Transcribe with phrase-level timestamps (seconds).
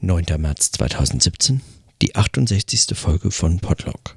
[0.00, 0.24] 9.
[0.38, 1.60] März 2017,
[2.02, 2.96] die 68.
[2.96, 4.16] Folge von Podlog.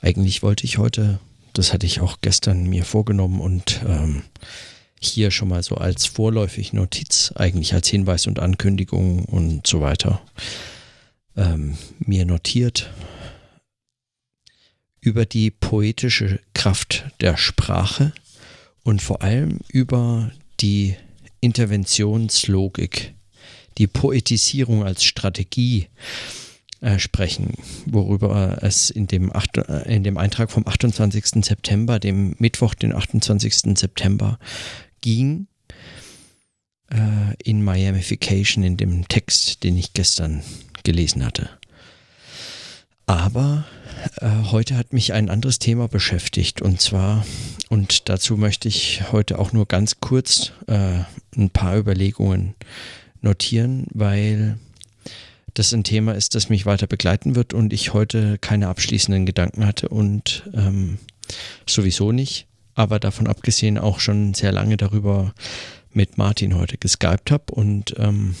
[0.00, 1.18] Eigentlich wollte ich heute,
[1.52, 4.22] das hatte ich auch gestern mir vorgenommen und ähm,
[5.00, 10.20] hier schon mal so als vorläufig Notiz, eigentlich als Hinweis und Ankündigung und so weiter,
[11.36, 12.90] ähm, mir notiert
[15.00, 18.12] über die poetische Kraft der Sprache
[18.82, 20.30] und vor allem über
[20.60, 20.96] die
[21.40, 23.14] Interventionslogik,
[23.78, 25.88] die Poetisierung als Strategie
[26.80, 27.54] äh, sprechen,
[27.86, 31.44] worüber es in dem, acht, äh, in dem Eintrag vom 28.
[31.44, 33.78] September, dem Mittwoch, den 28.
[33.78, 34.38] September
[35.00, 35.46] ging,
[36.90, 40.42] äh, in Miamification, in dem Text, den ich gestern
[40.82, 41.50] gelesen hatte.
[43.10, 43.64] Aber
[44.20, 47.26] äh, heute hat mich ein anderes Thema beschäftigt und zwar,
[47.68, 51.00] und dazu möchte ich heute auch nur ganz kurz äh,
[51.36, 52.54] ein paar Überlegungen
[53.20, 54.58] notieren, weil
[55.54, 59.66] das ein Thema ist, das mich weiter begleiten wird und ich heute keine abschließenden Gedanken
[59.66, 60.98] hatte und ähm,
[61.66, 65.34] sowieso nicht, aber davon abgesehen auch schon sehr lange darüber
[65.92, 68.36] mit Martin heute geskypt habe und ähm,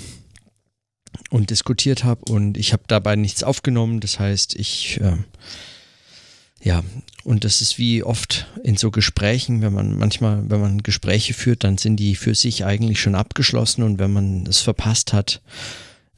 [1.30, 4.00] und diskutiert habe und ich habe dabei nichts aufgenommen.
[4.00, 5.16] Das heißt, ich äh,
[6.62, 6.82] ja,
[7.24, 11.64] und das ist wie oft in so Gesprächen, wenn man manchmal, wenn man Gespräche führt,
[11.64, 15.40] dann sind die für sich eigentlich schon abgeschlossen und wenn man es verpasst hat,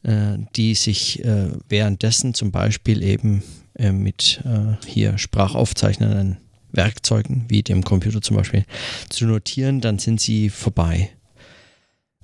[0.02, 6.38] äh, die sich äh, währenddessen zum Beispiel eben äh, mit äh, hier sprachaufzeichnenden
[6.72, 8.64] Werkzeugen, wie dem Computer zum Beispiel,
[9.10, 11.10] zu notieren, dann sind sie vorbei.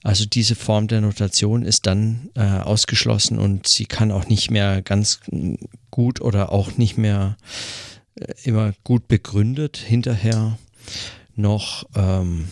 [0.03, 4.83] Also diese Form der Notation ist dann äh, ausgeschlossen und sie kann auch nicht mehr
[4.83, 5.21] ganz
[5.91, 7.37] gut oder auch nicht mehr
[8.15, 10.59] äh, immer gut begründet hinterher
[11.35, 12.49] noch ähm,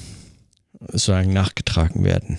[0.80, 2.38] sozusagen nachgetragen werden.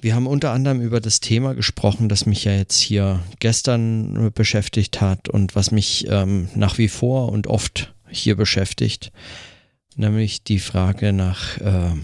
[0.00, 5.00] Wir haben unter anderem über das Thema gesprochen, das mich ja jetzt hier gestern beschäftigt
[5.00, 9.12] hat und was mich ähm, nach wie vor und oft hier beschäftigt,
[9.98, 11.94] nämlich die Frage nach äh,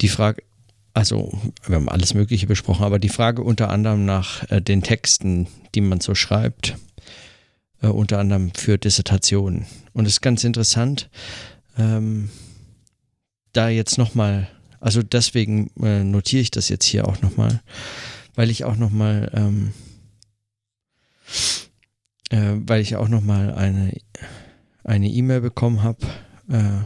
[0.00, 0.42] die Frage,
[0.94, 1.32] also
[1.66, 5.80] wir haben alles Mögliche besprochen, aber die Frage unter anderem nach äh, den Texten, die
[5.80, 6.76] man so schreibt,
[7.80, 9.66] äh, unter anderem für Dissertationen.
[9.94, 11.08] Und es ist ganz interessant,
[11.78, 12.30] ähm,
[13.52, 14.48] da jetzt nochmal,
[14.80, 17.62] also deswegen äh, notiere ich das jetzt hier auch nochmal,
[18.34, 19.72] weil ich auch nochmal ähm,
[22.30, 23.92] äh, weil ich auch nochmal eine
[24.84, 26.06] eine E-Mail bekommen habe
[26.48, 26.84] äh,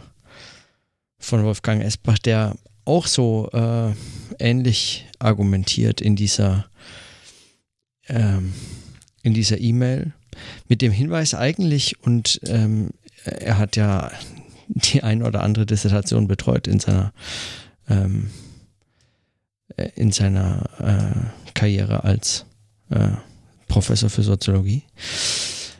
[1.18, 3.92] von Wolfgang Esbach, der auch so äh,
[4.38, 6.66] ähnlich argumentiert in dieser
[8.08, 8.52] ähm,
[9.22, 10.12] in dieser E-Mail.
[10.68, 12.90] Mit dem Hinweis eigentlich und ähm,
[13.24, 14.10] er hat ja
[14.68, 17.12] die ein oder andere Dissertation betreut in seiner
[17.88, 18.30] ähm,
[19.76, 22.44] äh, in seiner äh, Karriere als
[22.90, 23.12] äh,
[23.68, 24.82] Professor für Soziologie,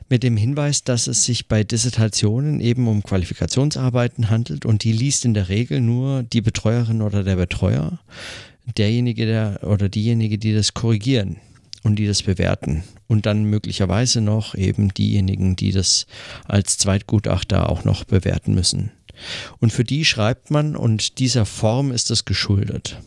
[0.09, 5.25] mit dem Hinweis, dass es sich bei Dissertationen eben um Qualifikationsarbeiten handelt und die liest
[5.25, 7.99] in der Regel nur die Betreuerin oder der Betreuer,
[8.77, 11.37] derjenige der oder diejenige, die das korrigieren
[11.83, 16.07] und die das bewerten und dann möglicherweise noch eben diejenigen, die das
[16.45, 18.91] als Zweitgutachter auch noch bewerten müssen.
[19.59, 22.99] Und für die schreibt man und dieser Form ist es geschuldet.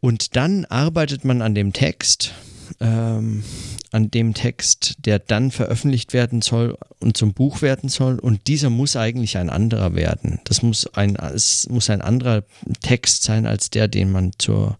[0.00, 2.34] Und dann arbeitet man an dem Text,
[2.80, 3.44] ähm,
[3.92, 8.18] an dem Text, der dann veröffentlicht werden soll und zum Buch werden soll.
[8.18, 10.40] Und dieser muss eigentlich ein anderer werden.
[10.44, 12.44] Das muss ein, es muss ein anderer
[12.80, 14.78] Text sein als der, den man zur,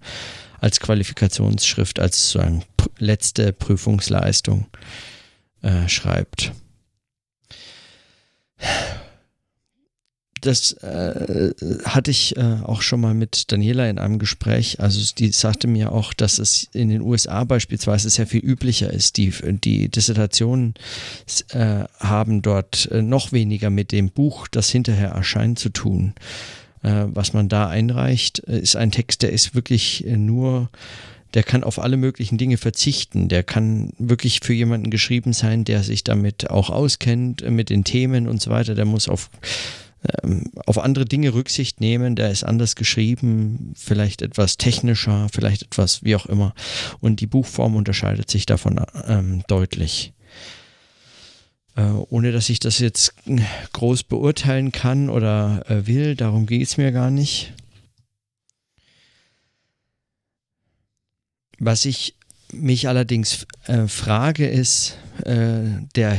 [0.61, 2.65] als Qualifikationsschrift, als sozusagen
[2.99, 4.67] letzte Prüfungsleistung
[5.63, 6.53] äh, schreibt
[10.41, 11.53] das äh,
[11.85, 14.81] hatte ich äh, auch schon mal mit Daniela in einem Gespräch.
[14.81, 19.17] Also die sagte mir auch, dass es in den USA beispielsweise sehr viel üblicher ist.
[19.17, 19.33] Die,
[19.65, 20.75] die Dissertationen
[21.51, 26.15] äh, haben dort äh, noch weniger mit dem Buch, das hinterher erscheint, zu tun.
[26.83, 30.69] Äh, was man da einreicht, ist ein Text, der ist wirklich nur
[31.35, 33.29] der kann auf alle möglichen Dinge verzichten.
[33.29, 37.85] Der kann wirklich für jemanden geschrieben sein, der sich damit auch auskennt, äh, mit den
[37.85, 38.75] Themen und so weiter.
[38.75, 39.31] Der muss auf
[40.67, 46.15] auf andere Dinge Rücksicht nehmen, der ist anders geschrieben, vielleicht etwas technischer, vielleicht etwas wie
[46.15, 46.55] auch immer.
[47.01, 50.13] Und die Buchform unterscheidet sich davon ähm, deutlich.
[51.77, 53.15] Äh, ohne dass ich das jetzt
[53.73, 57.53] groß beurteilen kann oder äh, will, darum geht es mir gar nicht.
[61.59, 62.15] Was ich
[62.53, 65.61] mich allerdings äh, frage, ist äh,
[65.95, 66.19] der.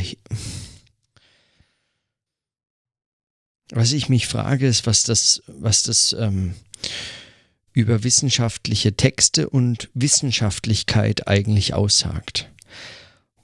[3.71, 6.56] Was ich mich frage, ist, was das, was das ähm,
[7.74, 12.51] über wissenschaftliche Texte und Wissenschaftlichkeit eigentlich aussagt.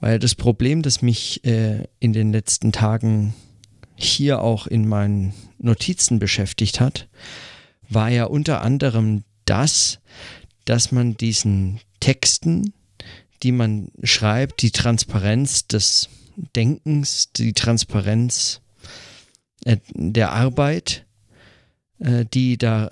[0.00, 3.34] Weil das Problem, das mich äh, in den letzten Tagen
[3.94, 7.08] hier auch in meinen Notizen beschäftigt hat,
[7.88, 10.00] war ja unter anderem das,
[10.64, 12.74] dass man diesen Texten,
[13.42, 16.08] die man schreibt, die Transparenz des
[16.54, 18.60] Denkens, die Transparenz
[19.94, 21.06] der Arbeit,
[21.98, 22.86] äh, die, da,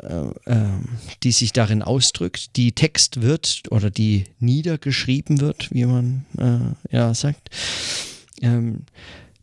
[0.46, 0.88] äh, ähm,
[1.22, 7.14] die sich darin ausdrückt, die Text wird oder die niedergeschrieben wird, wie man äh, ja
[7.14, 7.50] sagt,
[8.40, 8.84] ähm,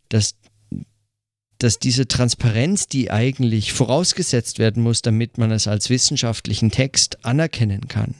[0.10, 0.36] dass
[1.60, 7.88] dass diese Transparenz, die eigentlich vorausgesetzt werden muss, damit man es als wissenschaftlichen Text anerkennen
[7.88, 8.16] kann,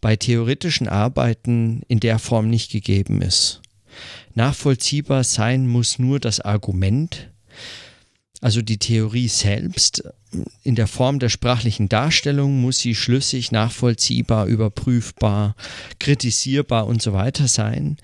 [0.00, 3.62] bei theoretischen Arbeiten in der Form nicht gegeben ist.
[4.34, 7.30] Nachvollziehbar sein muss nur das Argument,
[8.42, 10.02] also die Theorie selbst
[10.64, 15.54] in der Form der sprachlichen Darstellung muss sie schlüssig, nachvollziehbar, überprüfbar,
[16.00, 17.98] kritisierbar und so weiter sein.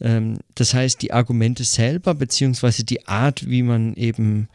[0.00, 4.48] Ähm, das heißt, die Argumente selber beziehungsweise die Art, wie man eben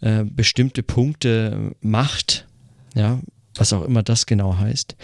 [0.00, 2.46] äh, bestimmte Punkte macht,
[2.94, 3.20] ja,
[3.60, 4.96] was auch immer das genau heißt,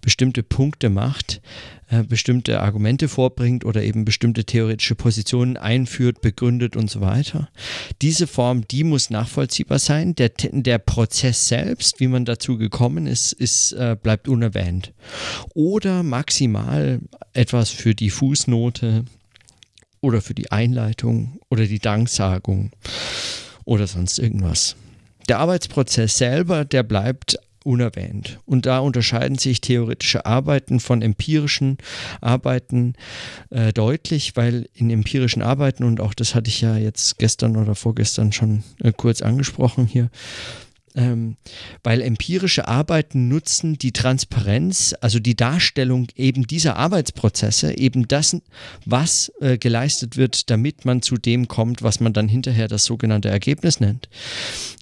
[0.00, 1.42] bestimmte Punkte macht,
[1.88, 7.48] äh, bestimmte Argumente vorbringt oder eben bestimmte theoretische Positionen einführt, begründet und so weiter.
[8.02, 10.14] Diese Form, die muss nachvollziehbar sein.
[10.14, 14.92] Der, der Prozess selbst, wie man dazu gekommen ist, ist äh, bleibt unerwähnt.
[15.52, 17.00] Oder maximal
[17.32, 19.04] etwas für die Fußnote
[20.00, 22.70] oder für die Einleitung oder die Danksagung
[23.64, 24.76] oder sonst irgendwas.
[25.28, 28.38] Der Arbeitsprozess selber, der bleibt unerwähnt.
[28.46, 31.78] Und da unterscheiden sich theoretische Arbeiten von empirischen
[32.20, 32.94] Arbeiten
[33.50, 37.74] äh, deutlich, weil in empirischen Arbeiten, und auch das hatte ich ja jetzt gestern oder
[37.74, 40.10] vorgestern schon äh, kurz angesprochen hier,
[40.94, 41.36] ähm,
[41.82, 48.36] weil empirische Arbeiten nutzen die Transparenz, also die Darstellung eben dieser Arbeitsprozesse, eben das,
[48.84, 53.28] was äh, geleistet wird, damit man zu dem kommt, was man dann hinterher das sogenannte
[53.28, 54.08] Ergebnis nennt,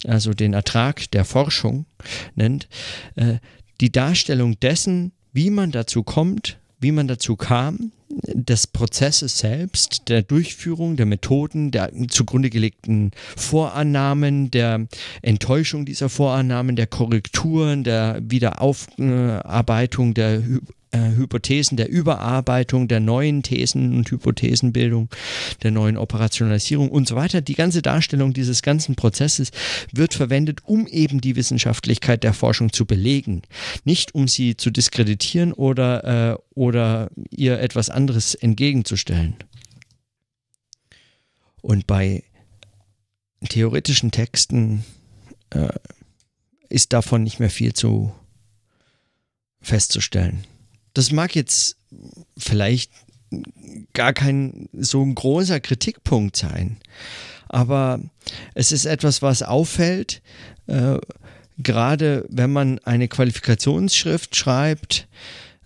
[0.07, 1.87] also den Ertrag der Forschung
[2.35, 2.69] nennt,
[3.17, 3.39] äh,
[3.81, 7.93] die Darstellung dessen, wie man dazu kommt, wie man dazu kam,
[8.35, 14.87] des Prozesses selbst, der Durchführung, der Methoden, der zugrunde gelegten Vorannahmen, der
[15.23, 20.43] Enttäuschung dieser Vorannahmen, der Korrekturen, der Wiederaufarbeitung, der
[20.93, 25.09] äh, Hypothesen der Überarbeitung, der neuen Thesen und Hypothesenbildung,
[25.63, 27.41] der neuen Operationalisierung und so weiter.
[27.41, 29.51] Die ganze Darstellung dieses ganzen Prozesses
[29.91, 33.43] wird verwendet, um eben die Wissenschaftlichkeit der Forschung zu belegen,
[33.85, 39.37] nicht um sie zu diskreditieren oder, äh, oder ihr etwas anderes entgegenzustellen.
[41.63, 42.25] Und bei
[43.49, 44.85] theoretischen Texten
[45.51, 45.69] äh,
[46.69, 48.13] ist davon nicht mehr viel zu
[49.61, 50.45] festzustellen.
[50.95, 51.77] Das mag jetzt
[52.37, 52.93] vielleicht
[53.95, 56.79] gar kein so ein großer Kritikpunkt sein,
[57.49, 58.01] aber
[58.55, 60.23] es ist etwas, was auffällt,
[60.67, 60.99] äh,
[61.59, 65.07] gerade wenn man eine Qualifikationsschrift schreibt,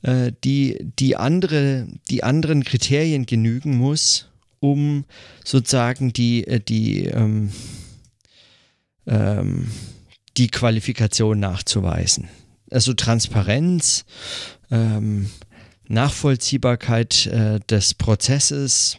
[0.03, 4.29] äh, die, die, andere, die anderen Kriterien genügen muss,
[4.61, 5.05] um
[5.45, 7.51] sozusagen die, äh, die, ähm,
[9.07, 9.69] ähm,
[10.37, 12.29] die Qualifikation nachzuweisen.
[12.71, 14.05] Also Transparenz,
[14.71, 15.31] ähm,
[15.89, 18.99] Nachvollziehbarkeit äh, des Prozesses,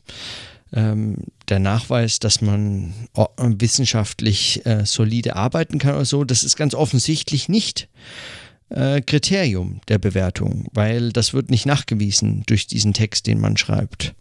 [0.73, 1.17] ähm,
[1.49, 2.93] der Nachweis, dass man
[3.37, 7.87] wissenschaftlich äh, solide arbeiten kann oder so, das ist ganz offensichtlich nicht
[8.69, 14.13] äh, Kriterium der Bewertung, weil das wird nicht nachgewiesen durch diesen Text, den man schreibt.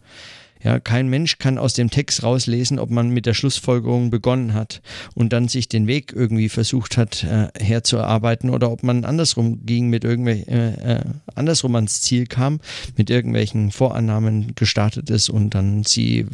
[0.63, 4.81] Ja, kein Mensch kann aus dem Text rauslesen, ob man mit der Schlussfolgerung begonnen hat
[5.15, 9.89] und dann sich den Weg irgendwie versucht hat äh, herzuarbeiten oder ob man andersrum ging
[9.89, 12.61] mit irgendwelchen äh, äh, andersrum ans Ziel kam,
[12.97, 16.27] mit irgendwelchen Vorannahmen gestartet ist und dann sie äh,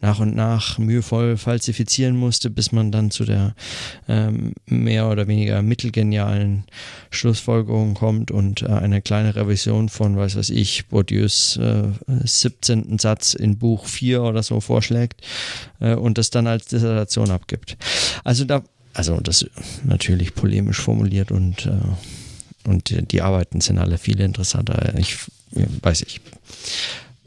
[0.00, 3.54] nach und nach mühevoll falsifizieren musste, bis man dann zu der
[4.08, 6.64] ähm, mehr oder weniger mittelgenialen
[7.10, 11.88] Schlussfolgerung kommt und äh, eine kleine Revision von, weiß was ich, Bourdieus äh,
[12.24, 12.98] 17.
[12.98, 15.20] Satz in Buch 4 oder so vorschlägt
[15.80, 17.76] äh, und das dann als Dissertation abgibt.
[18.24, 18.62] Also da,
[18.94, 19.46] also das
[19.84, 21.70] natürlich polemisch formuliert und äh,
[22.62, 24.94] und die Arbeiten sind alle viel interessanter.
[24.98, 25.16] Ich
[25.82, 26.20] weiß ich.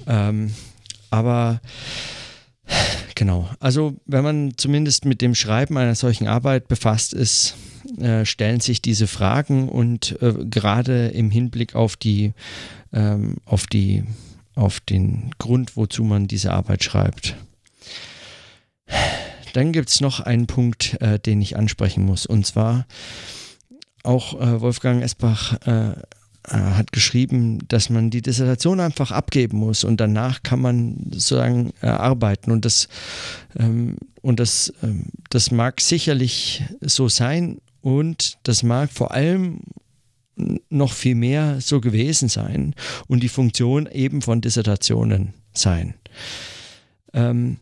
[0.05, 0.53] Ähm,
[1.09, 1.59] aber
[3.15, 3.49] Genau.
[3.59, 7.55] Also wenn man zumindest mit dem Schreiben einer solchen Arbeit befasst ist,
[7.99, 12.33] äh, stellen sich diese Fragen und äh, gerade im Hinblick auf die,
[12.91, 14.03] ähm, auf die
[14.55, 17.35] auf den Grund, wozu man diese Arbeit schreibt.
[19.53, 22.25] Dann gibt es noch einen Punkt, äh, den ich ansprechen muss.
[22.25, 22.85] Und zwar
[24.03, 25.95] auch äh, Wolfgang Esbach äh, äh
[26.45, 31.87] hat geschrieben, dass man die Dissertation einfach abgeben muss und danach kann man sozusagen äh,
[31.87, 32.51] arbeiten.
[32.51, 32.89] Und das,
[33.57, 39.61] ähm, und das, ähm, das mag sicherlich so sein und das mag vor allem
[40.69, 42.75] noch viel mehr so gewesen sein
[43.07, 45.95] und die Funktion eben von Dissertationen sein.
[47.13, 47.57] Ähm,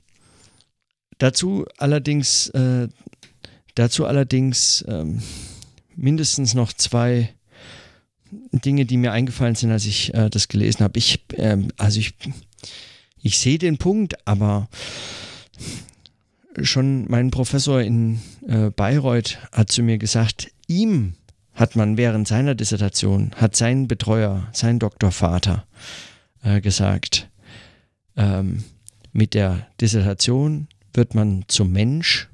[1.18, 2.88] dazu allerdings, äh,
[3.75, 5.22] dazu allerdings ähm,
[5.96, 7.34] mindestens noch zwei
[8.32, 10.98] Dinge, die mir eingefallen sind, als ich äh, das gelesen habe.
[10.98, 12.13] Ich, äh, also ich,
[13.22, 14.70] ich sehe den Punkt, aber
[16.62, 21.13] schon mein Professor in äh, Bayreuth hat zu mir gesagt, ihm
[21.53, 25.65] hat man während seiner Dissertation, hat sein Betreuer, sein Doktorvater
[26.43, 27.29] äh, gesagt,
[28.15, 28.63] ähm,
[29.12, 32.29] mit der Dissertation wird man zum Mensch,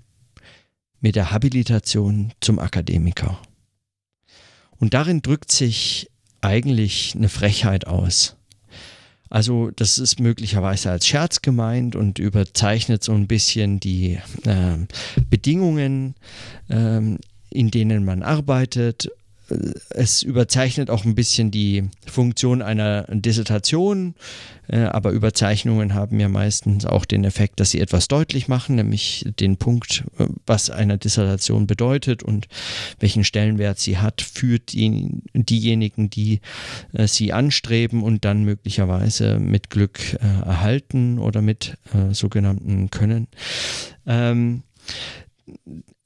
[0.99, 3.39] mit der Habilitation zum Akademiker.
[4.79, 6.09] Und darin drückt sich
[6.41, 8.35] eigentlich eine Frechheit aus.
[9.29, 14.77] Also das ist möglicherweise als Scherz gemeint und überzeichnet so ein bisschen die äh,
[15.29, 16.15] Bedingungen,
[16.69, 17.01] äh,
[17.57, 19.09] in denen man arbeitet
[19.89, 24.15] es überzeichnet auch ein bisschen die Funktion einer Dissertation,
[24.67, 29.25] äh, aber Überzeichnungen haben ja meistens auch den Effekt, dass sie etwas deutlich machen, nämlich
[29.39, 32.47] den Punkt, äh, was eine Dissertation bedeutet und
[32.99, 36.41] welchen Stellenwert sie hat für die, diejenigen, die
[36.93, 41.77] äh, sie anstreben und dann möglicherweise mit Glück erhalten oder mit
[42.11, 43.27] sogenannten Können.
[44.05, 44.63] Ähm,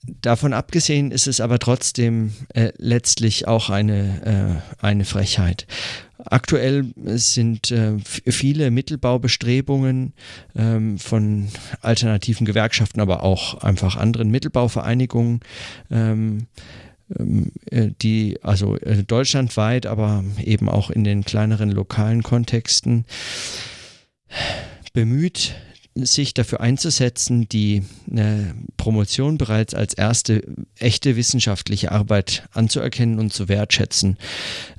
[0.03, 5.67] Davon abgesehen ist es aber trotzdem äh, letztlich auch eine, äh, eine Frechheit.
[6.25, 10.13] Aktuell sind äh, viele Mittelbaubestrebungen
[10.55, 11.50] ähm, von
[11.81, 15.41] alternativen Gewerkschaften, aber auch einfach anderen Mittelbauvereinigungen,
[15.91, 16.48] ähm,
[17.20, 23.05] ähm äh, die also äh, deutschlandweit, aber eben auch in den kleineren lokalen Kontexten
[24.93, 25.55] bemüht,
[25.95, 27.83] sich dafür einzusetzen, die
[28.13, 30.41] äh, Promotion bereits als erste
[30.77, 34.17] echte wissenschaftliche Arbeit anzuerkennen und zu wertschätzen.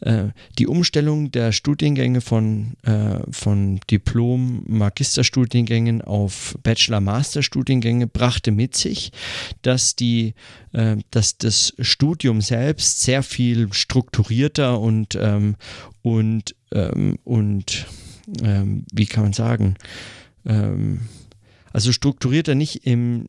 [0.00, 0.28] Äh,
[0.58, 9.12] die Umstellung der Studiengänge von, äh, von Diplom-Magisterstudiengängen auf Bachelor-Master-Studiengänge brachte mit sich,
[9.60, 10.32] dass, die,
[10.72, 15.56] äh, dass das Studium selbst sehr viel strukturierter und, ähm,
[16.00, 17.86] und, ähm, und
[18.42, 19.76] ähm, wie kann man sagen,
[20.46, 21.00] ähm,
[21.72, 23.28] also strukturiert er nicht im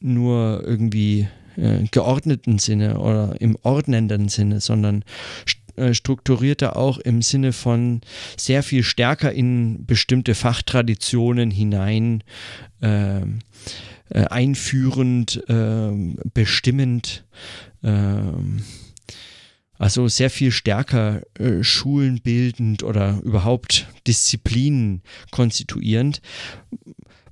[0.00, 5.04] nur irgendwie äh, geordneten Sinne oder im ordnenden Sinne, sondern
[5.76, 8.00] äh, strukturiert er auch im Sinne von
[8.36, 12.22] sehr viel stärker in bestimmte Fachtraditionen hinein
[12.80, 13.24] äh, äh,
[14.10, 17.24] einführend, ähm, bestimmend.
[19.78, 26.20] Also sehr viel stärker äh, schulenbildend oder überhaupt Disziplinen konstituierend.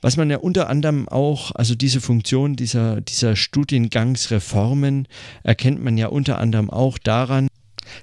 [0.00, 5.06] Was man ja unter anderem auch, also diese Funktion dieser, dieser Studiengangsreformen
[5.44, 7.46] erkennt man ja unter anderem auch daran,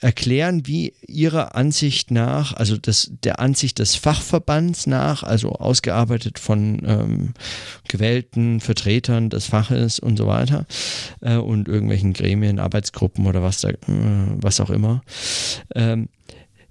[0.00, 6.82] erklären, wie ihrer Ansicht nach, also das, der Ansicht des Fachverbands nach, also ausgearbeitet von
[6.86, 7.34] ähm,
[7.88, 10.66] gewählten Vertretern des Faches und so weiter
[11.20, 15.02] äh, und irgendwelchen Gremien, Arbeitsgruppen oder was, da, äh, was auch immer,
[15.74, 16.08] ähm,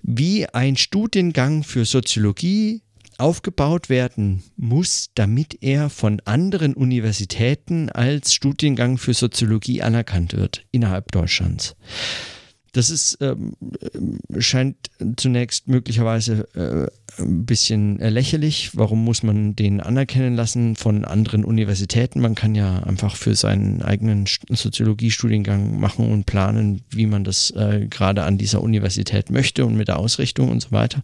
[0.02, 2.82] wie ein Studiengang für Soziologie
[3.18, 11.12] aufgebaut werden muss, damit er von anderen Universitäten als Studiengang für Soziologie anerkannt wird innerhalb
[11.12, 11.76] Deutschlands.
[12.78, 13.54] Das ist, ähm,
[14.38, 14.78] scheint
[15.16, 18.72] zunächst möglicherweise äh, ein bisschen lächerlich.
[18.74, 22.20] Warum muss man den anerkennen lassen von anderen Universitäten?
[22.20, 27.88] Man kann ja einfach für seinen eigenen Soziologiestudiengang machen und planen, wie man das äh,
[27.90, 31.02] gerade an dieser Universität möchte und mit der Ausrichtung und so weiter.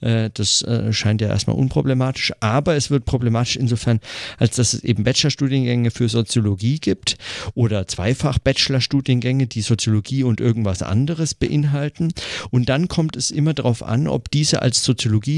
[0.00, 4.00] Äh, das äh, scheint ja erstmal unproblematisch, aber es wird problematisch insofern,
[4.38, 7.16] als dass es eben Bachelorstudiengänge für Soziologie gibt
[7.54, 12.12] oder zweifach Bachelorstudiengänge, die Soziologie und irgendwas anderes beinhalten.
[12.50, 14.82] Und dann kommt es immer darauf an, ob diese als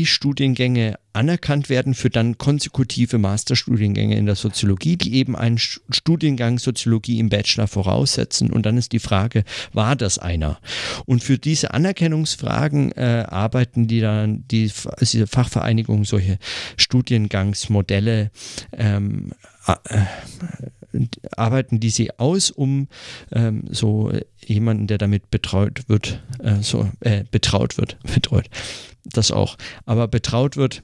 [0.04, 7.18] Soziologie-Studiengänge anerkannt werden für dann konsekutive Masterstudiengänge in der Soziologie, die eben einen Studiengang Soziologie
[7.18, 8.50] im Bachelor voraussetzen.
[8.50, 10.58] Und dann ist die Frage, war das einer?
[11.06, 14.70] Und für diese Anerkennungsfragen äh, arbeiten die dann, die,
[15.00, 16.38] diese Fachvereinigung solche
[16.76, 18.30] Studiengangsmodelle
[18.76, 19.32] ähm,
[19.66, 20.00] äh,
[21.36, 22.88] arbeiten die sie aus, um
[23.32, 24.12] ähm, so
[24.44, 28.48] jemanden, der damit betreut wird, äh, so äh, betraut wird, betreut,
[29.04, 30.82] das auch, aber betraut wird,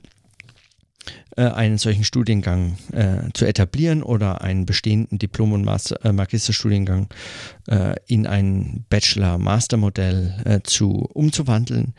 [1.37, 7.09] äh, einen solchen Studiengang äh, zu etablieren oder einen bestehenden Diplom- und Master, äh, Magisterstudiengang
[7.69, 11.95] äh, in ein Bachelor-Master-Modell äh, zu umzuwandeln,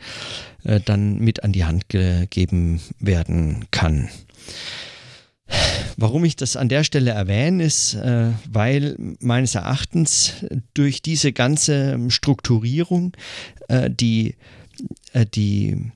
[0.64, 4.08] äh, dann mit an die Hand gegeben werden kann.
[5.96, 10.34] Warum ich das an der Stelle erwähne, ist, äh, weil meines Erachtens
[10.74, 13.12] durch diese ganze Strukturierung
[13.68, 14.34] äh, die,
[15.12, 15.92] äh, die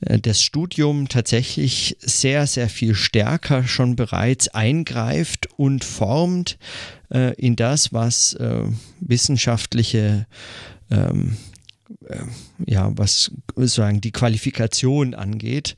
[0.00, 6.58] äh, das Studium tatsächlich sehr, sehr viel stärker schon bereits eingreift und formt
[7.10, 8.62] äh, in das, was äh,
[9.00, 10.26] wissenschaftliche
[10.90, 11.36] ähm,
[11.90, 11.97] äh,
[12.66, 15.76] ja, was sozusagen die Qualifikation angeht,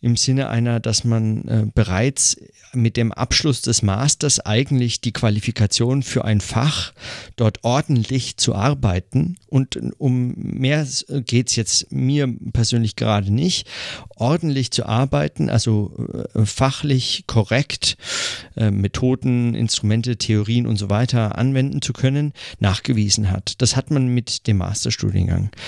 [0.00, 2.36] im Sinne einer, dass man äh, bereits
[2.72, 6.92] mit dem Abschluss des Masters eigentlich die Qualifikation für ein Fach
[7.36, 10.86] dort ordentlich zu arbeiten und um mehr
[11.26, 13.66] geht es jetzt mir persönlich gerade nicht,
[14.16, 15.92] ordentlich zu arbeiten, also
[16.34, 17.96] äh, fachlich korrekt
[18.56, 23.60] äh, Methoden, Instrumente, Theorien und so weiter anwenden zu können, nachgewiesen hat.
[23.60, 25.50] Das hat man mit dem Masterstudiengang.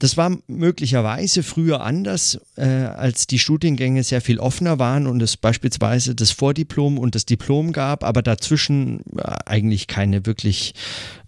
[0.00, 5.36] Das war möglicherweise früher anders, äh, als die Studiengänge sehr viel offener waren und es
[5.36, 10.74] beispielsweise das Vordiplom und das Diplom gab, aber dazwischen äh, eigentlich keine wirklich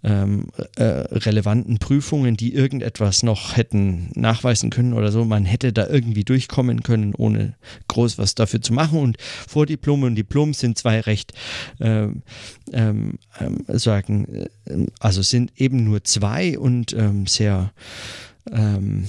[0.03, 5.27] ähm, äh, relevanten Prüfungen, die irgendetwas noch hätten nachweisen können oder so.
[5.27, 7.55] Man hätte da irgendwie durchkommen können, ohne
[7.89, 8.99] groß was dafür zu machen.
[8.99, 11.35] Und Vordiplom und Diplom sind zwei recht,
[11.79, 12.23] ähm,
[12.73, 13.19] ähm,
[13.69, 17.73] sagen, äh, also sind eben nur zwei und ähm, sehr
[18.51, 19.05] ähm,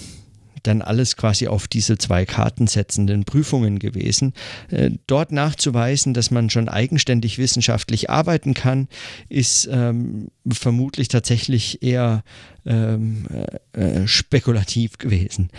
[0.63, 4.33] dann alles quasi auf diese zwei Karten setzenden Prüfungen gewesen.
[4.69, 8.87] Äh, dort nachzuweisen, dass man schon eigenständig wissenschaftlich arbeiten kann,
[9.29, 12.23] ist ähm, vermutlich tatsächlich eher
[12.65, 13.27] ähm,
[13.73, 15.49] äh, äh spekulativ gewesen.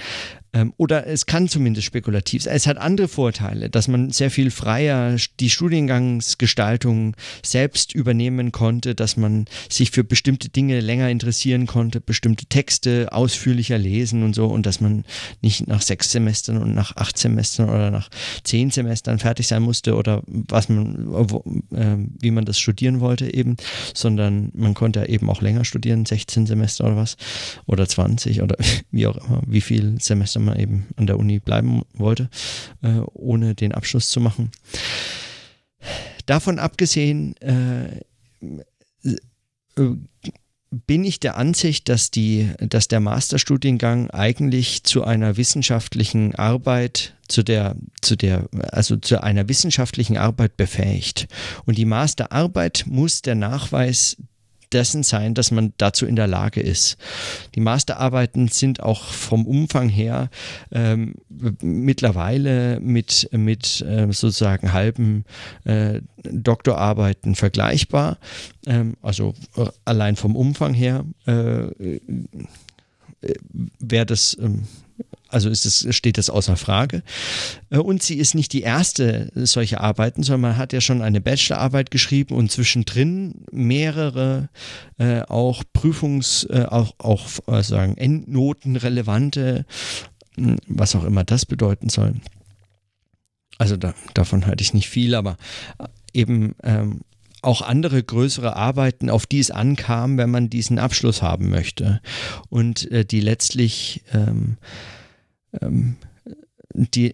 [0.55, 2.55] Ähm, oder es kann zumindest spekulativ sein.
[2.55, 9.17] Es hat andere Vorteile, dass man sehr viel freier die Studiengangsgestaltung selbst übernehmen konnte, dass
[9.17, 14.65] man sich für bestimmte Dinge länger interessieren konnte, bestimmte Texte ausführlicher lesen und so und
[14.65, 15.05] dass man
[15.43, 18.09] nicht nach sechs Semestern und nach acht Semestern oder nach
[18.45, 21.13] zehn Semestern fertig sein musste oder was man,
[21.75, 23.57] äh, wie man das studieren wollte eben,
[23.93, 27.17] sondern man konnte eben auch länger studieren, 16 Semester oder was
[27.67, 28.57] oder 20 oder
[28.93, 32.29] wie auch immer, wie viel Semester man eben an der Uni bleiben wollte,
[32.83, 34.51] äh, ohne den Abschluss zu machen.
[36.27, 38.01] Davon abgesehen äh,
[39.77, 39.97] äh,
[40.87, 47.43] bin ich der Ansicht, dass, die, dass der Masterstudiengang eigentlich zu einer wissenschaftlichen Arbeit, zu
[47.43, 51.29] der, zu der, also zu einer wissenschaftlichen Arbeit befähigt.
[51.65, 54.17] Und die Masterarbeit muss der Nachweis
[54.75, 56.97] dessen sein, dass man dazu in der Lage ist.
[57.55, 60.29] Die Masterarbeiten sind auch vom Umfang her
[60.73, 61.15] ähm,
[61.63, 65.25] mittlerweile mit, mit äh, sozusagen halben
[65.65, 68.19] äh, Doktorarbeiten vergleichbar.
[68.67, 72.01] Ähm, also äh, allein vom Umfang her äh, äh
[73.79, 74.65] wäre das ähm,
[75.35, 77.03] also ist es, steht das außer Frage.
[77.71, 81.21] Äh, und sie ist nicht die erste solcher Arbeiten, sondern man hat ja schon eine
[81.21, 84.49] Bachelorarbeit geschrieben und zwischendrin mehrere
[84.99, 89.67] äh, auch Prüfungs-, äh, auch, auch äh, sagen, Endnotenrelevante,
[90.37, 92.15] hm, was auch immer das bedeuten soll.
[93.59, 95.37] Also da, davon halte ich nicht viel, aber
[95.79, 97.01] äh, eben ähm,
[97.43, 102.01] auch andere größere Arbeiten, auf die es ankam, wenn man diesen Abschluss haben möchte.
[102.49, 104.57] Und äh, die letztlich ähm,
[105.61, 105.97] ähm,
[106.75, 107.13] die,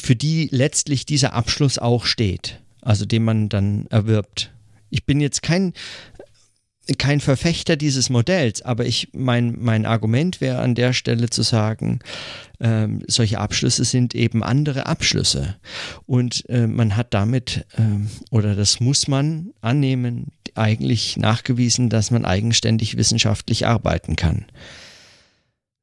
[0.00, 4.52] für die letztlich dieser Abschluss auch steht, also den man dann erwirbt.
[4.90, 5.72] Ich bin jetzt kein,
[6.96, 12.00] kein Verfechter dieses Modells, aber ich, mein, mein Argument wäre an der Stelle zu sagen,
[12.60, 15.56] ähm, solche Abschlüsse sind eben andere Abschlüsse.
[16.06, 22.24] Und äh, man hat damit, ähm, oder das muss man annehmen, eigentlich nachgewiesen, dass man
[22.24, 24.46] eigenständig wissenschaftlich arbeiten kann.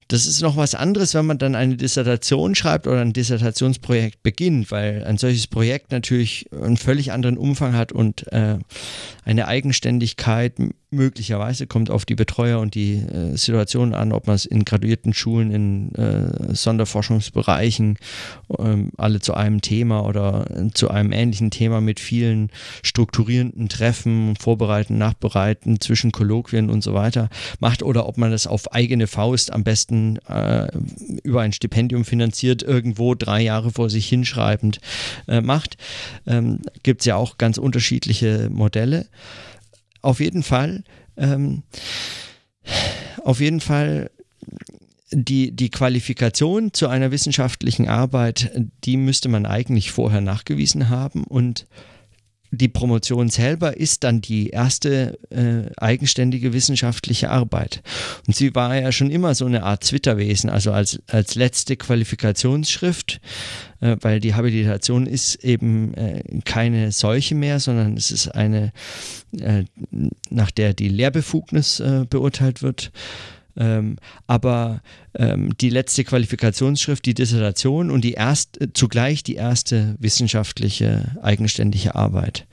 [0.08, 4.70] Das ist noch was anderes, wenn man dann eine Dissertation schreibt oder ein Dissertationsprojekt beginnt,
[4.70, 8.60] weil ein solches Projekt natürlich einen völlig anderen Umfang hat und äh,
[9.24, 10.54] eine Eigenständigkeit
[10.96, 15.14] möglicherweise kommt auf die Betreuer und die äh, Situation an, ob man es in graduierten
[15.14, 17.98] Schulen, in äh, Sonderforschungsbereichen,
[18.58, 22.50] ähm, alle zu einem Thema oder zu einem ähnlichen Thema mit vielen
[22.84, 27.30] strukturierenden Treffen, Vorbereiten, Nachbereiten, zwischen Kolloquien und so weiter
[27.60, 30.68] macht oder ob man das auf eigene Faust am besten äh,
[31.24, 34.80] über ein Stipendium finanziert, irgendwo drei Jahre vor sich hinschreibend
[35.28, 35.78] äh, macht.
[36.28, 39.08] Ähm, Gibt es ja auch ganz unterschiedliche Modelle
[40.06, 40.84] auf jeden Fall,
[41.18, 41.64] ähm,
[43.24, 44.12] auf jeden Fall
[45.12, 48.52] die, die Qualifikation zu einer wissenschaftlichen Arbeit,
[48.84, 51.24] die müsste man eigentlich vorher nachgewiesen haben.
[51.24, 51.68] Und
[52.56, 57.82] die Promotion selber ist dann die erste äh, eigenständige wissenschaftliche Arbeit.
[58.28, 63.20] Und sie war ja schon immer so eine Art Zwitterwesen, also als, als letzte Qualifikationsschrift,
[63.82, 68.72] äh, weil die Habilitation ist eben äh, keine solche mehr, sondern es ist eine,
[69.40, 69.66] äh,
[70.30, 72.92] nach der die Lehrbefugnis äh, beurteilt wird.
[73.58, 74.82] Ähm, aber
[75.14, 81.96] ähm, die letzte Qualifikationsschrift, die Dissertation und die erst, äh, zugleich die erste wissenschaftliche eigenständige
[81.96, 82.48] Arbeit.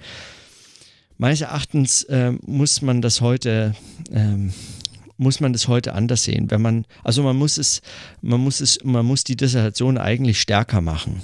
[1.19, 3.75] Meines Erachtens äh, muss man das heute
[4.13, 4.53] ähm,
[5.19, 6.51] muss man das heute anders sehen.
[6.51, 7.81] Wenn man, also man muss es,
[8.23, 11.23] man muss es, man muss die Dissertation eigentlich stärker machen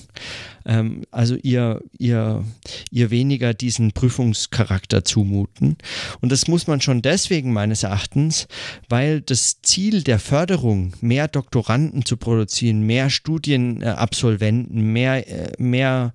[0.69, 2.45] ähm, also ihr, ihr,
[2.91, 5.77] ihr weniger diesen Prüfungscharakter zumuten.
[6.21, 8.47] Und das muss man schon deswegen meines Erachtens,
[8.89, 16.13] weil das Ziel der Förderung, mehr Doktoranden zu produzieren, mehr Studienabsolventen, mehr, äh, mehr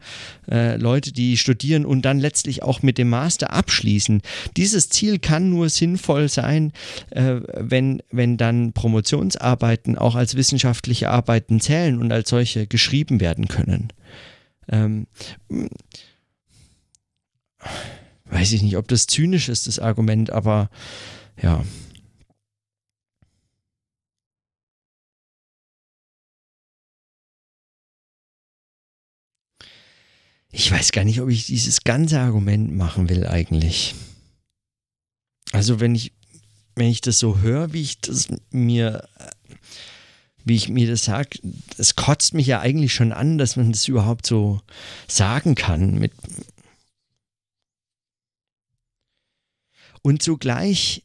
[0.50, 4.22] äh, Leute, die studieren und dann letztlich auch mit dem Master abschließen,
[4.56, 6.72] dieses Ziel kann nur sinnvoll sein,
[7.10, 13.48] äh, wenn, wenn dann Promotionsarbeiten auch als wissenschaftliche Arbeiten zählen und als solche geschrieben werden
[13.48, 13.92] können.
[14.70, 15.08] Ähm,
[18.26, 20.70] weiß ich nicht, ob das zynisch ist, das Argument, aber
[21.42, 21.64] ja.
[30.56, 33.96] Ich weiß gar nicht, ob ich dieses ganze Argument machen will eigentlich.
[35.52, 36.14] Also wenn ich,
[36.76, 39.08] wenn ich das so höre, wie ich das mir
[40.46, 41.40] wie ich mir das sage,
[41.78, 44.62] es kotzt mich ja eigentlich schon an, dass man das überhaupt so
[45.08, 46.00] sagen kann.
[46.00, 46.12] Mit
[50.02, 51.04] Und zugleich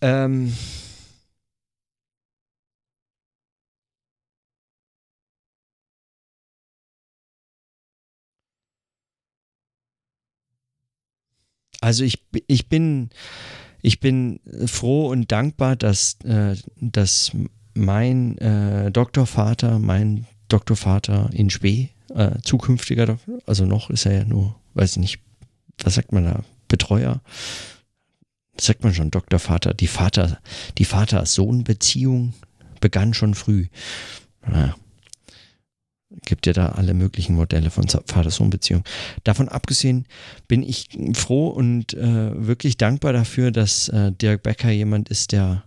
[0.00, 0.52] ähm,
[11.80, 13.10] Also ich, ich bin
[13.86, 17.30] ich bin froh und dankbar, dass, äh, dass
[17.76, 24.54] mein äh, Doktorvater, mein Doktorvater in Spee, äh, zukünftiger also noch ist er ja nur,
[24.74, 25.20] weiß ich nicht,
[25.82, 27.20] was sagt man da, Betreuer,
[28.58, 30.38] sagt man schon Doktorvater, die Vater,
[30.78, 32.34] die Vater-Sohn-Beziehung
[32.80, 33.66] begann schon früh.
[34.46, 34.74] Naja,
[36.24, 38.84] gibt ja da alle möglichen Modelle von Vater-Sohn-Beziehung.
[39.24, 40.06] Davon abgesehen
[40.48, 45.64] bin ich froh und äh, wirklich dankbar dafür, dass äh, Dirk Becker jemand ist, der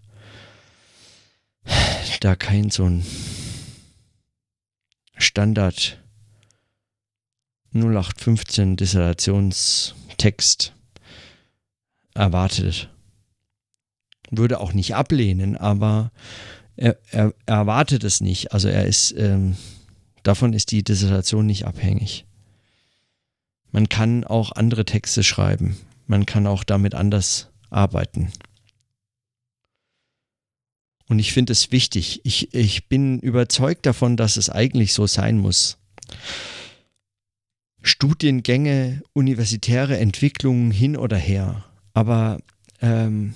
[2.20, 3.06] da kein so ein
[5.18, 6.00] Standard
[7.74, 10.74] 0815 Dissertationstext
[12.14, 12.90] erwartet.
[14.32, 16.12] Würde auch nicht ablehnen, aber
[16.76, 18.54] er, er, er erwartet es nicht.
[18.54, 19.56] Also er ist, ähm,
[20.24, 22.26] davon ist die Dissertation nicht abhängig.
[23.72, 25.78] Man kann auch andere Texte schreiben.
[26.08, 28.32] Man kann auch damit anders arbeiten.
[31.10, 32.22] Und ich finde es wichtig.
[32.24, 35.78] Ich, ich bin überzeugt davon, dass es eigentlich so sein muss.
[37.82, 41.66] Studiengänge, universitäre Entwicklungen hin oder her.
[41.94, 42.38] Aber
[42.82, 43.34] ähm,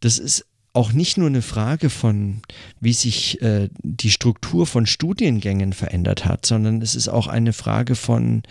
[0.00, 2.42] das ist auch nicht nur eine Frage von,
[2.80, 7.96] wie sich äh, die Struktur von Studiengängen verändert hat, sondern es ist auch eine Frage
[7.96, 8.42] von,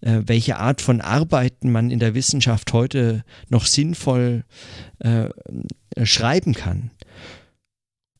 [0.00, 4.44] äh, welche Art von Arbeiten man in der Wissenschaft heute noch sinnvoll
[4.98, 5.28] äh,
[6.02, 6.90] schreiben kann.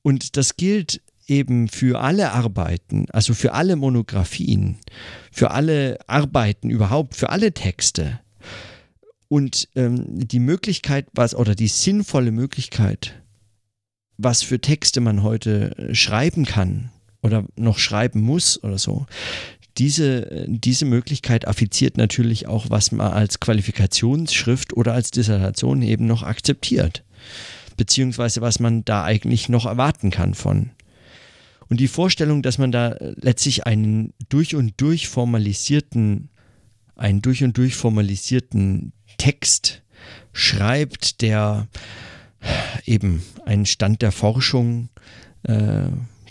[0.05, 4.77] Und das gilt eben für alle Arbeiten, also für alle Monographien,
[5.33, 8.21] für alle Arbeiten überhaupt, für alle Texte.
[9.29, 13.15] Und ähm, die Möglichkeit, was oder die sinnvolle Möglichkeit,
[14.19, 16.91] was für Texte man heute schreiben kann
[17.23, 19.07] oder noch schreiben muss oder so,
[19.79, 26.23] diese, diese Möglichkeit affiziert natürlich auch, was man als Qualifikationsschrift oder als Dissertation eben noch
[26.23, 27.05] akzeptiert
[27.77, 30.71] beziehungsweise was man da eigentlich noch erwarten kann von.
[31.69, 36.29] Und die Vorstellung, dass man da letztlich einen durch und durch formalisierten,
[36.95, 39.83] einen durch und durch formalisierten Text
[40.33, 41.69] schreibt, der
[42.85, 44.91] eben einen Stand der Forschung
[45.45, 45.87] äh,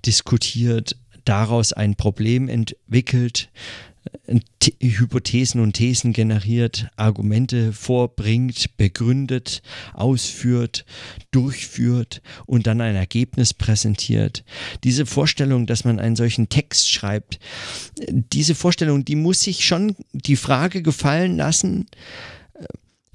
[0.06, 3.50] diskutiert, daraus ein Problem entwickelt,
[4.82, 9.62] Hypothesen und Thesen generiert, Argumente vorbringt, begründet,
[9.94, 10.86] ausführt,
[11.32, 14.44] durchführt und dann ein Ergebnis präsentiert.
[14.84, 17.40] Diese Vorstellung, dass man einen solchen Text schreibt,
[18.10, 21.88] diese Vorstellung, die muss sich schon die Frage gefallen lassen,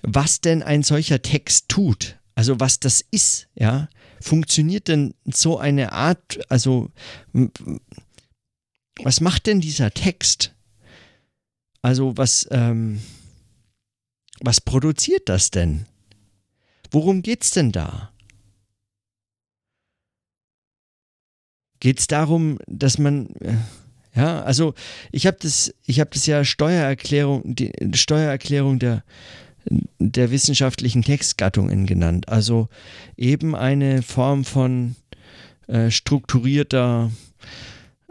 [0.03, 2.19] was denn ein solcher Text tut.
[2.35, 3.89] Also was das ist, ja.
[4.21, 6.91] Funktioniert denn so eine Art, also
[9.03, 10.55] was macht denn dieser Text?
[11.83, 13.01] Also was, ähm,
[14.41, 15.87] was produziert das denn?
[16.91, 18.13] Worum geht's denn da?
[21.81, 23.57] Geht es darum, dass man, äh,
[24.15, 24.75] ja, also
[25.13, 29.05] ich habe das, ich das ja Steuererklärung, die Steuererklärung der,
[29.99, 32.29] der wissenschaftlichen Textgattungen genannt.
[32.29, 32.69] Also
[33.17, 34.97] eben eine Form von
[35.69, 37.13] äh, strukturierter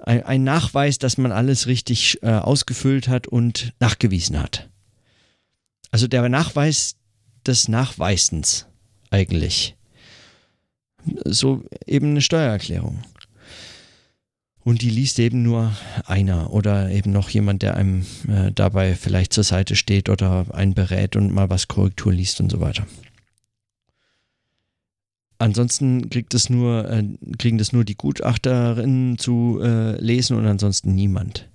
[0.08, 4.70] ein, ein Nachweis, dass man alles richtig äh, ausgefüllt hat und nachgewiesen hat.
[5.91, 6.96] Also der Nachweis
[7.46, 8.65] des Nachweisens
[9.10, 9.76] eigentlich.
[11.26, 13.04] So eben eine Steuererklärung.
[14.60, 15.74] Und die liest eben nur
[16.06, 20.74] einer oder eben noch jemand, der einem äh, dabei vielleicht zur Seite steht oder einen
[20.74, 22.86] berät und mal was Korrektur liest und so weiter.
[25.39, 27.04] Ansonsten kriegt es nur, äh,
[27.38, 31.47] kriegen das nur die Gutachterinnen zu äh, lesen und ansonsten niemand.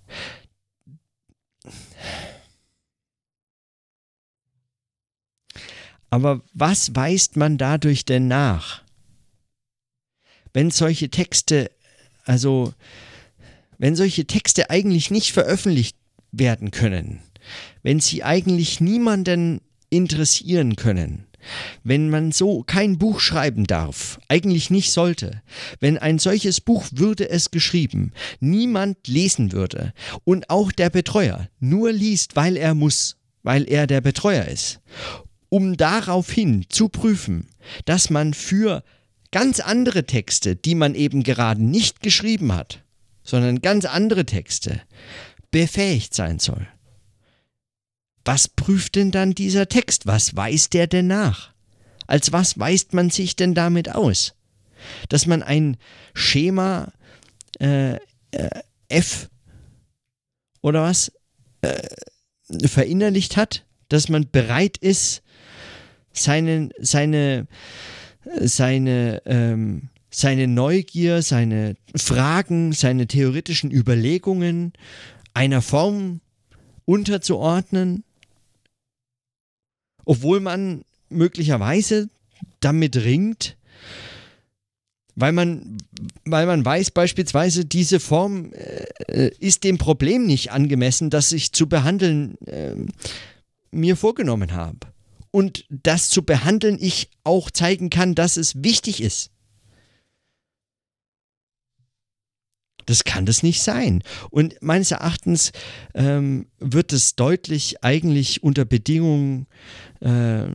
[6.11, 8.83] Aber was weist man dadurch denn nach?
[10.53, 11.71] Wenn solche Texte,
[12.25, 12.75] also
[13.79, 15.97] wenn solche Texte eigentlich nicht veröffentlicht
[16.31, 17.21] werden können,
[17.83, 21.27] wenn sie eigentlich niemanden interessieren können,
[21.85, 25.43] wenn man so kein Buch schreiben darf, eigentlich nicht sollte,
[25.81, 29.93] wenn ein solches Buch würde es geschrieben, niemand lesen würde
[30.25, 34.81] und auch der Betreuer nur liest, weil er muss, weil er der Betreuer ist,
[35.49, 37.49] um daraufhin zu prüfen,
[37.85, 38.83] dass man für
[39.31, 42.83] ganz andere Texte, die man eben gerade nicht geschrieben hat,
[43.23, 44.81] sondern ganz andere Texte,
[45.51, 46.67] befähigt sein soll
[48.25, 50.07] was prüft denn dann dieser Text?
[50.07, 51.53] Was weist der denn nach?
[52.07, 54.35] Als was weist man sich denn damit aus?
[55.09, 55.77] Dass man ein
[56.15, 56.93] Schema
[57.61, 57.99] äh, äh,
[58.89, 59.29] F
[60.61, 61.13] oder was
[61.63, 61.83] äh,
[62.67, 65.23] verinnerlicht hat, dass man bereit ist,
[66.13, 67.47] seine, seine,
[68.41, 74.73] seine, ähm, seine Neugier, seine Fragen, seine theoretischen Überlegungen
[75.35, 76.21] einer Form
[76.85, 78.05] unterzuordnen
[80.05, 82.09] obwohl man möglicherweise
[82.61, 83.57] damit ringt,
[85.15, 85.79] weil man,
[86.25, 91.69] weil man weiß beispielsweise, diese Form äh, ist dem Problem nicht angemessen, das ich zu
[91.69, 92.75] behandeln äh,
[93.71, 94.79] mir vorgenommen habe.
[95.31, 99.32] Und das zu behandeln ich auch zeigen kann, dass es wichtig ist.
[102.87, 104.03] Das kann das nicht sein.
[104.31, 105.53] Und meines Erachtens
[105.95, 109.47] ähm, wird es deutlich eigentlich unter Bedingungen,
[110.01, 110.47] äh,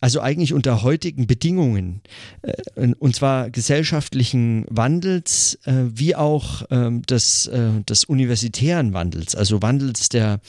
[0.00, 2.00] also eigentlich unter heutigen Bedingungen,
[2.42, 9.62] äh, und zwar gesellschaftlichen Wandels, äh, wie auch ähm, des, äh, des universitären Wandels, also
[9.62, 10.40] Wandels der,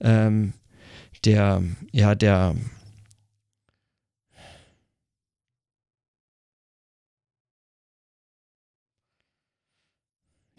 [0.00, 0.52] ähm,
[1.24, 2.54] der, ja, der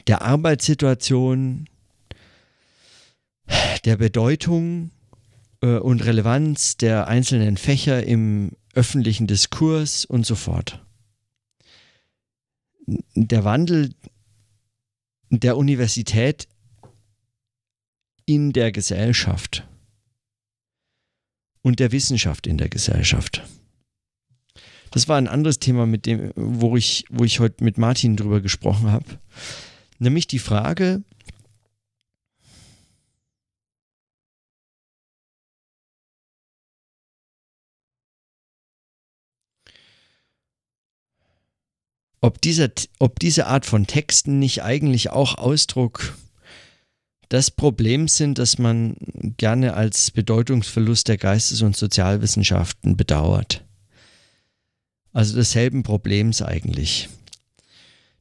[0.08, 1.68] der Arbeitssituation,
[3.86, 4.92] der Bedeutung
[5.62, 10.86] äh, und Relevanz der einzelnen Fächer im öffentlichen Diskurs und so fort.
[13.16, 13.94] Der Wandel
[15.30, 16.48] der Universität
[18.26, 19.68] in der Gesellschaft
[21.62, 23.44] und der Wissenschaft in der Gesellschaft.
[24.92, 28.40] Das war ein anderes Thema, mit dem, wo ich, wo ich heute mit Martin drüber
[28.40, 29.06] gesprochen habe.
[30.00, 31.02] Nämlich die Frage,
[42.22, 46.18] ob diese, ob diese Art von Texten nicht eigentlich auch Ausdruck
[47.32, 48.96] des Problems sind, das man
[49.38, 53.66] gerne als Bedeutungsverlust der Geistes- und Sozialwissenschaften bedauert.
[55.14, 57.10] Also desselben Problems eigentlich.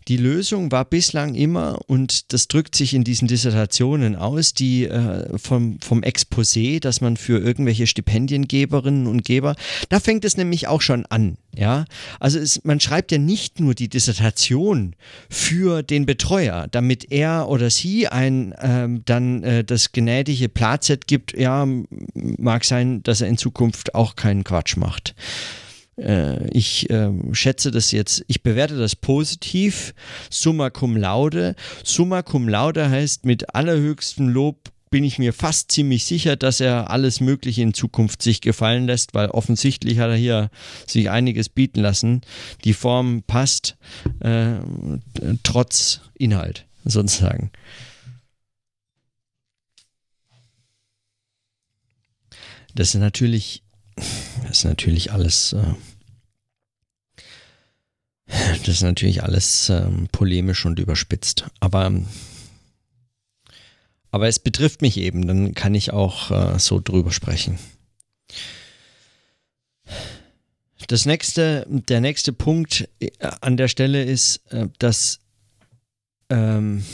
[0.09, 5.37] Die Lösung war bislang immer, und das drückt sich in diesen Dissertationen aus, die äh,
[5.37, 9.57] vom, vom Exposé, dass man für irgendwelche Stipendiengeberinnen und Geber,
[9.88, 11.38] da fängt es nämlich auch schon an.
[11.57, 11.87] Ja,
[12.21, 14.95] also es, man schreibt ja nicht nur die Dissertation
[15.31, 21.37] für den Betreuer, damit er oder sie ein ähm, dann äh, das gnädige Platzett gibt.
[21.37, 21.66] Ja,
[22.14, 25.14] mag sein, dass er in Zukunft auch keinen Quatsch macht.
[25.96, 29.94] Äh, ich äh, schätze das jetzt, ich bewerte das positiv.
[30.30, 31.54] Summa cum laude.
[31.85, 36.90] Summa cum laude heißt mit allerhöchstem Lob bin ich mir fast ziemlich sicher, dass er
[36.90, 40.48] alles Mögliche in Zukunft sich gefallen lässt, weil offensichtlich hat er hier
[40.87, 42.20] sich einiges bieten lassen.
[42.64, 43.76] Die Form passt
[44.20, 44.54] äh,
[45.42, 47.50] trotz Inhalt sozusagen.
[52.74, 53.64] Das ist natürlich
[54.42, 55.52] das ist natürlich alles.
[55.52, 55.74] Äh,
[58.27, 61.47] das ist natürlich alles ähm, polemisch und überspitzt.
[61.61, 61.93] Aber,
[64.11, 67.59] aber es betrifft mich eben, dann kann ich auch äh, so drüber sprechen.
[70.89, 73.11] Das nächste, der nächste Punkt äh,
[73.41, 75.21] an der Stelle ist, äh, dass
[76.29, 76.85] ähm,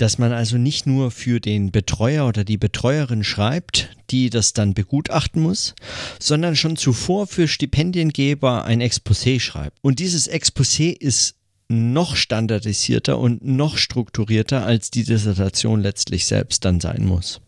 [0.00, 4.72] dass man also nicht nur für den Betreuer oder die Betreuerin schreibt, die das dann
[4.72, 5.74] begutachten muss,
[6.18, 9.76] sondern schon zuvor für Stipendiengeber ein Exposé schreibt.
[9.82, 11.34] Und dieses Exposé ist
[11.68, 17.40] noch standardisierter und noch strukturierter, als die Dissertation letztlich selbst dann sein muss.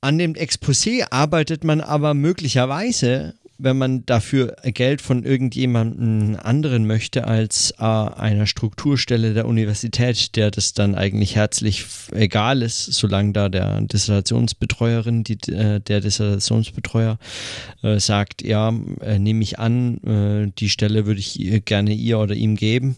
[0.00, 7.26] An dem Exposé arbeitet man aber möglicherweise wenn man dafür Geld von irgendjemandem anderen möchte
[7.26, 13.48] als äh, einer Strukturstelle der Universität, der das dann eigentlich herzlich egal ist, solange da
[13.48, 17.18] der Dissertationsbetreuerin, die, äh, der Dissertationsbetreuer
[17.82, 22.34] äh, sagt, ja, äh, nehme ich an, äh, die Stelle würde ich gerne ihr oder
[22.34, 22.96] ihm geben,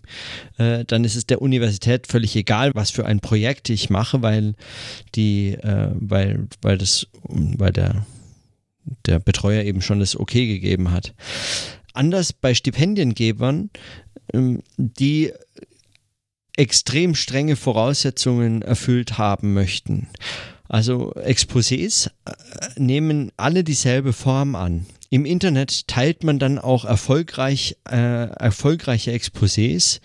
[0.58, 4.54] äh, dann ist es der Universität völlig egal, was für ein Projekt ich mache, weil
[5.14, 8.04] die, weil, weil das, weil der
[9.06, 11.14] der Betreuer eben schon das Okay gegeben hat.
[11.92, 13.70] Anders bei Stipendiengebern,
[14.32, 15.32] ähm, die
[16.56, 20.08] extrem strenge Voraussetzungen erfüllt haben möchten.
[20.68, 22.32] Also Exposés äh,
[22.76, 24.86] nehmen alle dieselbe Form an.
[25.10, 30.00] Im Internet teilt man dann auch erfolgreich, äh, erfolgreiche Exposés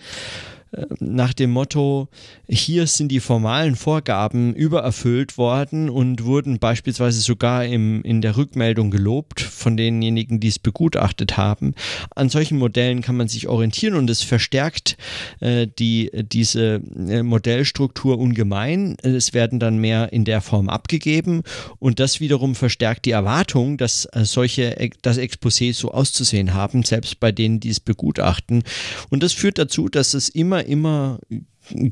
[1.00, 2.08] nach dem Motto,
[2.48, 8.90] hier sind die formalen Vorgaben übererfüllt worden und wurden beispielsweise sogar im, in der Rückmeldung
[8.90, 11.74] gelobt von denjenigen, die es begutachtet haben.
[12.14, 14.96] An solchen Modellen kann man sich orientieren und es verstärkt
[15.40, 18.96] äh, die, diese äh, Modellstruktur ungemein.
[19.02, 21.42] Es werden dann mehr in der Form abgegeben
[21.78, 27.20] und das wiederum verstärkt die Erwartung, dass äh, solche, das Exposé so auszusehen haben, selbst
[27.20, 28.62] bei denen, die es begutachten.
[29.10, 31.18] Und das führt dazu, dass es immer immer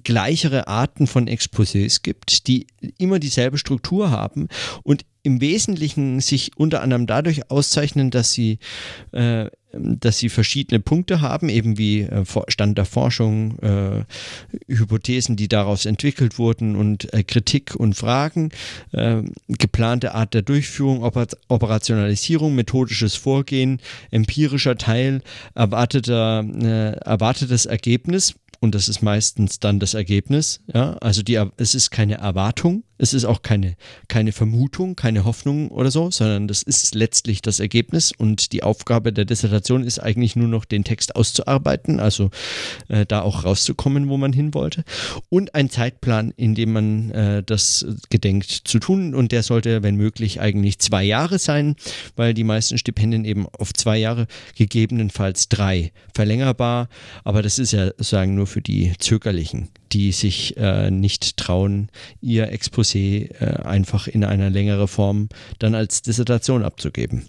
[0.05, 2.67] gleichere Arten von Exposés gibt, die
[2.99, 4.49] immer dieselbe Struktur haben
[4.83, 8.59] und im Wesentlichen sich unter anderem dadurch auszeichnen, dass sie,
[9.13, 14.05] äh, dass sie verschiedene Punkte haben, eben wie äh, Stand der Forschung, äh,
[14.67, 18.51] Hypothesen, die daraus entwickelt wurden und äh, Kritik und Fragen,
[18.91, 23.81] äh, geplante Art der Durchführung, Oper Operationalisierung, methodisches Vorgehen,
[24.11, 25.23] empirischer Teil,
[25.55, 30.61] erwarteter, äh, erwartetes Ergebnis und das ist meistens dann das Ergebnis.
[30.73, 33.75] Ja, also die, es ist keine Erwartung, es ist auch keine,
[34.07, 39.13] keine Vermutung, keine Hoffnung oder so, sondern das ist letztlich das Ergebnis und die Aufgabe
[39.13, 42.31] der Dissertation ist eigentlich nur noch den Text auszuarbeiten, also
[42.87, 44.85] äh, da auch rauszukommen, wo man hin wollte.
[45.29, 49.17] Und ein Zeitplan, in dem man äh, das gedenkt zu tun.
[49.17, 51.75] Und der sollte, wenn möglich, eigentlich zwei Jahre sein,
[52.15, 56.89] weil die meisten Stipendien eben auf zwei Jahre, gegebenenfalls drei verlängerbar,
[57.25, 61.89] aber das ist ja sozusagen nur für die Zögerlichen, die sich äh, nicht trauen,
[62.21, 65.29] ihr Exposé äh, einfach in einer längeren Form
[65.59, 67.29] dann als Dissertation abzugeben.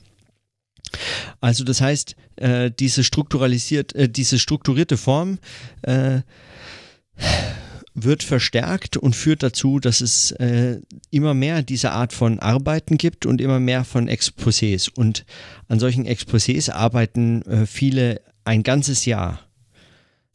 [1.41, 5.39] Also das heißt, äh, diese, strukturalisiert, äh, diese strukturierte Form
[5.81, 6.21] äh,
[7.95, 10.79] wird verstärkt und führt dazu, dass es äh,
[11.11, 14.89] immer mehr diese Art von Arbeiten gibt und immer mehr von Exposés.
[14.93, 15.25] Und
[15.67, 19.39] an solchen Exposés arbeiten äh, viele ein ganzes Jahr.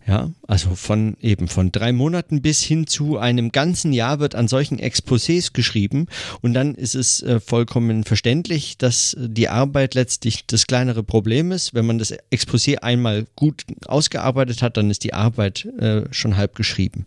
[0.09, 4.49] Ja, also von eben von drei Monaten bis hin zu einem ganzen Jahr wird an
[4.49, 6.07] solchen Exposés geschrieben
[6.41, 11.75] und dann ist es äh, vollkommen verständlich, dass die Arbeit letztlich das kleinere Problem ist.
[11.75, 16.55] Wenn man das Exposé einmal gut ausgearbeitet hat, dann ist die Arbeit äh, schon halb
[16.55, 17.05] geschrieben.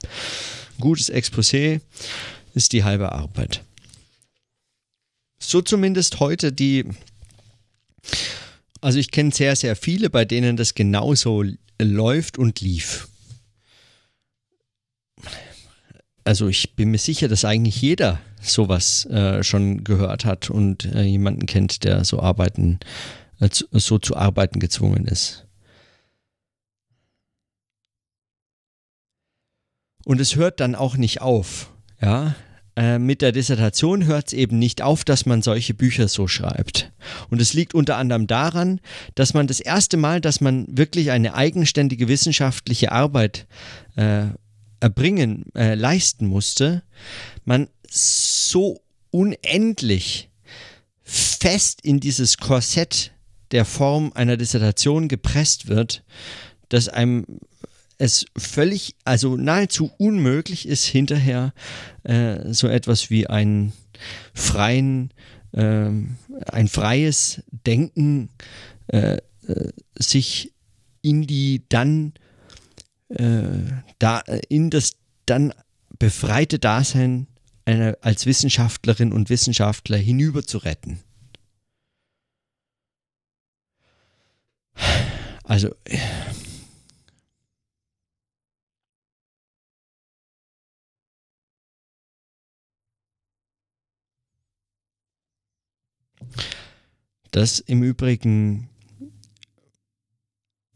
[0.80, 1.82] Gutes Exposé
[2.54, 3.64] ist die halbe Arbeit.
[5.40, 6.86] So zumindest heute die.
[8.82, 11.44] Also ich kenne sehr, sehr viele, bei denen das genauso
[11.80, 13.08] läuft und lief.
[16.24, 21.04] Also ich bin mir sicher, dass eigentlich jeder sowas äh, schon gehört hat und äh,
[21.04, 22.80] jemanden kennt, der so arbeiten,
[23.40, 25.46] äh, so zu arbeiten gezwungen ist.
[30.06, 31.72] Und es hört dann auch nicht auf.
[32.02, 32.36] Ja,
[32.76, 36.92] äh, mit der Dissertation hört es eben nicht auf, dass man solche Bücher so schreibt.
[37.30, 38.80] Und es liegt unter anderem daran,
[39.16, 43.48] dass man das erste Mal, dass man wirklich eine eigenständige wissenschaftliche Arbeit
[43.96, 44.28] äh,
[44.80, 46.84] erbringen, äh, leisten musste,
[47.44, 50.30] man so unendlich
[51.04, 53.12] fest in dieses Korsett
[53.52, 56.04] der Form einer Dissertation gepresst wird,
[56.70, 57.26] dass einem
[58.02, 61.54] es völlig, also nahezu unmöglich ist, hinterher
[62.02, 63.74] äh, so etwas wie einen
[64.34, 65.14] freien,
[65.52, 65.92] äh,
[66.52, 68.30] ein freies Denken
[68.88, 70.52] äh, äh, sich
[71.04, 72.14] in die dann
[73.10, 73.50] äh,
[74.00, 74.94] da in das
[75.28, 75.54] dann
[76.00, 77.28] befreite Dasein
[77.66, 81.00] einer, als Wissenschaftlerin und Wissenschaftler hinüber zu retten.
[85.44, 85.76] Also
[97.32, 98.70] Das im Übrigen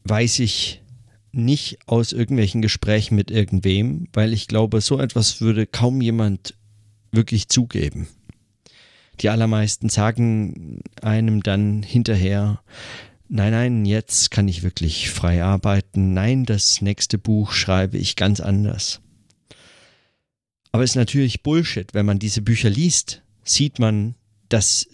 [0.06, 0.82] weiß ich
[1.32, 6.56] nicht aus irgendwelchen Gesprächen mit irgendwem, weil ich glaube, so etwas würde kaum jemand
[7.12, 8.08] wirklich zugeben.
[9.20, 12.62] Die allermeisten sagen einem dann hinterher,
[13.28, 18.40] nein, nein, jetzt kann ich wirklich frei arbeiten, nein, das nächste Buch schreibe ich ganz
[18.40, 19.02] anders.
[20.72, 24.16] Aber es ist natürlich Bullshit, wenn man diese Bücher liest, sieht man,
[24.50, 24.88] dass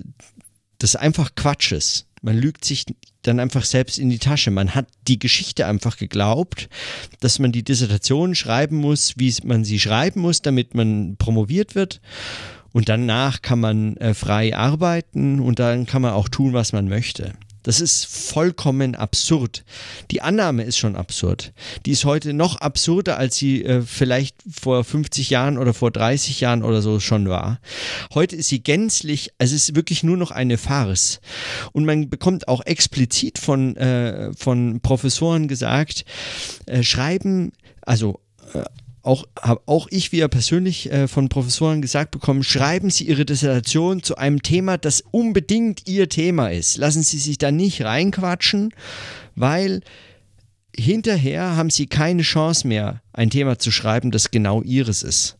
[0.84, 2.08] das einfach Quatsch ist.
[2.22, 2.86] Man lügt sich
[3.24, 4.52] dann einfach selbst in die Tasche.
[4.52, 6.70] Man hat die Geschichte einfach geglaubt,
[7.20, 12.02] dass man die Dissertation schreiben muss, wie man sie schreiben muss, damit man promoviert wird.
[12.74, 16.88] Und danach kann man äh, frei arbeiten und dann kann man auch tun, was man
[16.88, 17.34] möchte.
[17.64, 19.64] Das ist vollkommen absurd.
[20.10, 21.54] Die Annahme ist schon absurd.
[21.86, 26.42] Die ist heute noch absurder, als sie äh, vielleicht vor 50 Jahren oder vor 30
[26.42, 27.60] Jahren oder so schon war.
[28.14, 31.20] Heute ist sie gänzlich, also es ist wirklich nur noch eine Farce.
[31.72, 36.06] Und man bekommt auch explizit von, äh, von Professoren gesagt,
[36.66, 37.52] äh, schreiben,
[37.82, 38.20] also
[38.54, 38.64] äh,
[39.04, 44.04] auch, habe auch ich wieder persönlich äh, von Professoren gesagt bekommen, schreiben Sie Ihre Dissertation
[44.04, 46.78] zu einem Thema, das unbedingt Ihr Thema ist.
[46.78, 48.74] Lassen Sie sich da nicht reinquatschen,
[49.36, 49.82] weil
[50.76, 55.38] hinterher haben Sie keine Chance mehr, ein Thema zu schreiben, das genau Ihres ist.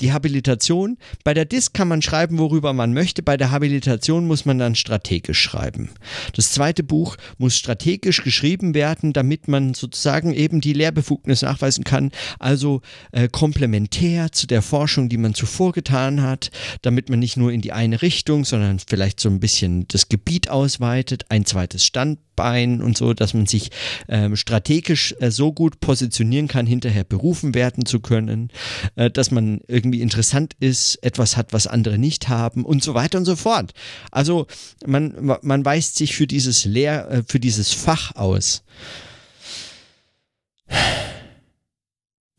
[0.00, 4.44] Die Habilitation, bei der DIS kann man schreiben, worüber man möchte, bei der Habilitation muss
[4.44, 5.90] man dann strategisch schreiben.
[6.34, 12.12] Das zweite Buch muss strategisch geschrieben werden, damit man sozusagen eben die Lehrbefugnis nachweisen kann,
[12.38, 12.80] also
[13.12, 16.50] äh, komplementär zu der Forschung, die man zuvor getan hat,
[16.82, 20.50] damit man nicht nur in die eine Richtung, sondern vielleicht so ein bisschen das Gebiet
[20.50, 23.70] ausweitet, ein zweites Standbein und so, dass man sich
[24.08, 28.50] ähm, strategisch äh, so gut positionieren kann, hinterher berufen werden zu können,
[28.96, 33.18] äh, dass man irgendwie interessant ist, etwas hat, was andere nicht haben und so weiter
[33.18, 33.72] und so fort.
[34.10, 34.46] Also
[34.86, 38.62] man, man weist sich für dieses Lehr, äh, für dieses Fach aus.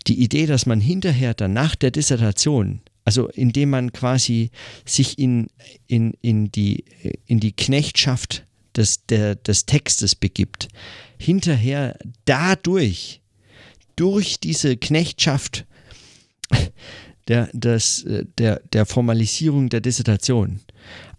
[0.08, 4.52] Die Idee, dass man hinterher dann nach der Dissertation also indem man quasi
[4.86, 5.48] sich in,
[5.88, 6.86] in, in, die,
[7.26, 8.46] in die Knechtschaft
[8.76, 10.68] des, der, des Textes begibt,
[11.18, 13.19] hinterher dadurch,
[14.00, 15.66] durch diese Knechtschaft
[17.28, 18.06] der, des,
[18.38, 20.62] der, der Formalisierung der Dissertation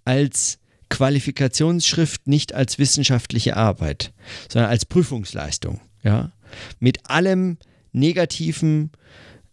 [0.05, 0.59] als
[0.89, 4.13] Qualifikationsschrift, nicht als wissenschaftliche Arbeit,
[4.49, 5.81] sondern als Prüfungsleistung.
[6.03, 6.33] Ja?
[6.81, 7.59] Mit allem
[7.93, 8.91] Negativen,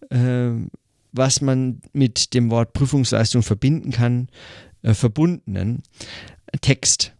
[0.10, 0.52] äh,
[1.12, 4.30] was man mit dem Wort Prüfungsleistung verbinden kann,
[4.84, 5.84] äh, verbundenen
[6.62, 7.14] Text.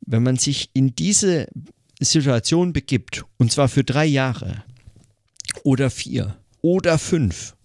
[0.00, 1.48] Wenn man sich in diese
[1.98, 4.64] Situation begibt, und zwar für drei Jahre
[5.64, 7.56] oder vier oder fünf,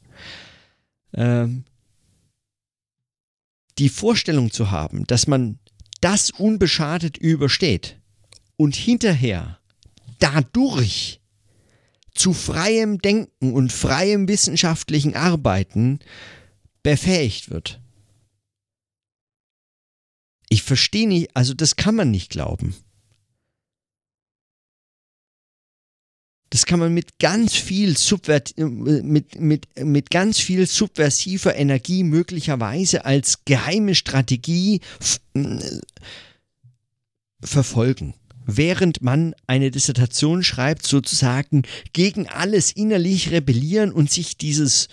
[1.13, 1.65] ähm,
[3.77, 5.59] die Vorstellung zu haben, dass man
[6.01, 7.99] das unbeschadet übersteht
[8.57, 9.59] und hinterher
[10.19, 11.21] dadurch
[12.13, 15.99] zu freiem Denken und freiem wissenschaftlichen Arbeiten
[16.83, 17.81] befähigt wird.
[20.49, 22.75] Ich verstehe nicht, also das kann man nicht glauben.
[26.51, 33.05] Das kann man mit ganz viel Subvert mit, mit, mit ganz viel subversiver Energie möglicherweise
[33.05, 34.81] als geheime Strategie
[37.41, 38.15] verfolgen.
[38.45, 41.61] Während man eine Dissertation schreibt, sozusagen
[41.93, 44.89] gegen alles innerlich rebellieren und sich dieses,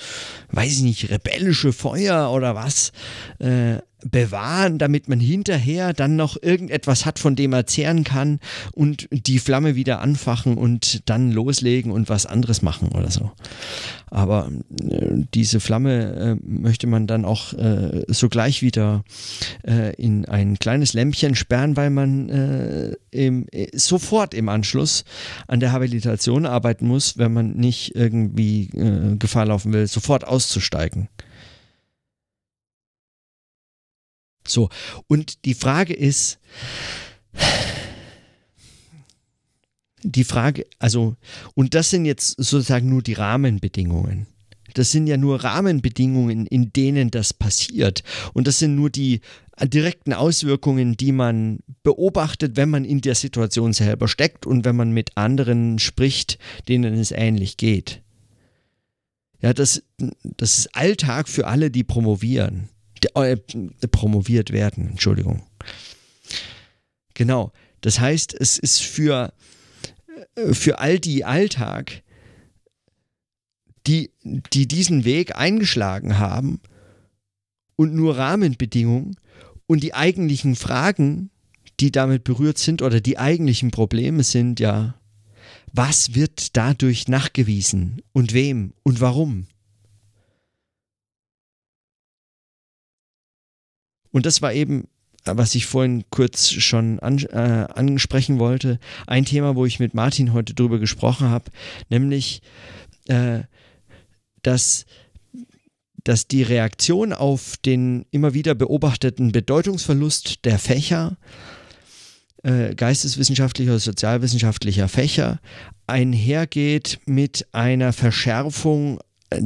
[0.53, 2.93] weiß ich nicht, rebellische Feuer oder was
[3.41, 8.39] äh, bewahren, damit man hinterher dann noch irgendetwas hat, von dem er zehren kann
[8.73, 13.33] und die Flamme wieder anfachen und dann loslegen und was anderes machen oder so.
[14.11, 14.51] Aber
[14.89, 19.05] äh, diese Flamme äh, möchte man dann auch äh, sogleich wieder
[19.67, 25.05] äh, in ein kleines Lämpchen sperren, weil man äh, im, äh, sofort im Anschluss
[25.47, 28.71] an der Habilitation arbeiten muss, wenn man nicht irgendwie
[29.19, 31.09] Gefahr laufen will, sofort auszusteigen.
[34.49, 34.69] So,
[35.07, 36.39] und die Frage ist,
[40.03, 41.17] die Frage, also,
[41.55, 44.27] und das sind jetzt sozusagen nur die Rahmenbedingungen.
[44.75, 48.03] Das sind ja nur Rahmenbedingungen, in denen das passiert.
[48.33, 49.21] Und das sind nur die
[49.65, 54.93] direkten Auswirkungen, die man beobachtet, wenn man in der Situation selber steckt und wenn man
[54.93, 56.39] mit anderen spricht,
[56.69, 58.03] denen es ähnlich geht.
[59.41, 59.83] Ja, das,
[60.23, 62.69] das ist Alltag für alle, die promovieren.
[63.15, 63.37] Äh,
[63.91, 65.43] promoviert werden, Entschuldigung.
[67.15, 67.53] Genau.
[67.81, 69.33] Das heißt, es ist für,
[70.35, 72.03] äh, für all die Alltag,
[73.87, 74.11] die,
[74.53, 76.61] die diesen Weg eingeschlagen haben
[77.77, 79.17] und nur Rahmenbedingungen
[79.67, 81.31] und die eigentlichen Fragen,
[81.81, 84.95] die damit berührt sind oder die eigentlichen Probleme sind ja,
[85.73, 89.47] was wird dadurch nachgewiesen und wem und warum?
[94.19, 94.89] Und das war eben,
[95.25, 100.33] was ich vorhin kurz schon an, äh, ansprechen wollte, ein Thema, wo ich mit Martin
[100.33, 101.53] heute drüber gesprochen habe,
[101.89, 102.43] nämlich,
[103.07, 103.43] äh,
[104.43, 104.87] dass
[106.03, 111.16] dass die Reaktion auf den immer wieder beobachteten Bedeutungsverlust der Fächer,
[112.43, 115.39] äh, geisteswissenschaftlicher oder sozialwissenschaftlicher Fächer,
[115.87, 118.99] einhergeht mit einer Verschärfung
[119.31, 119.41] äh,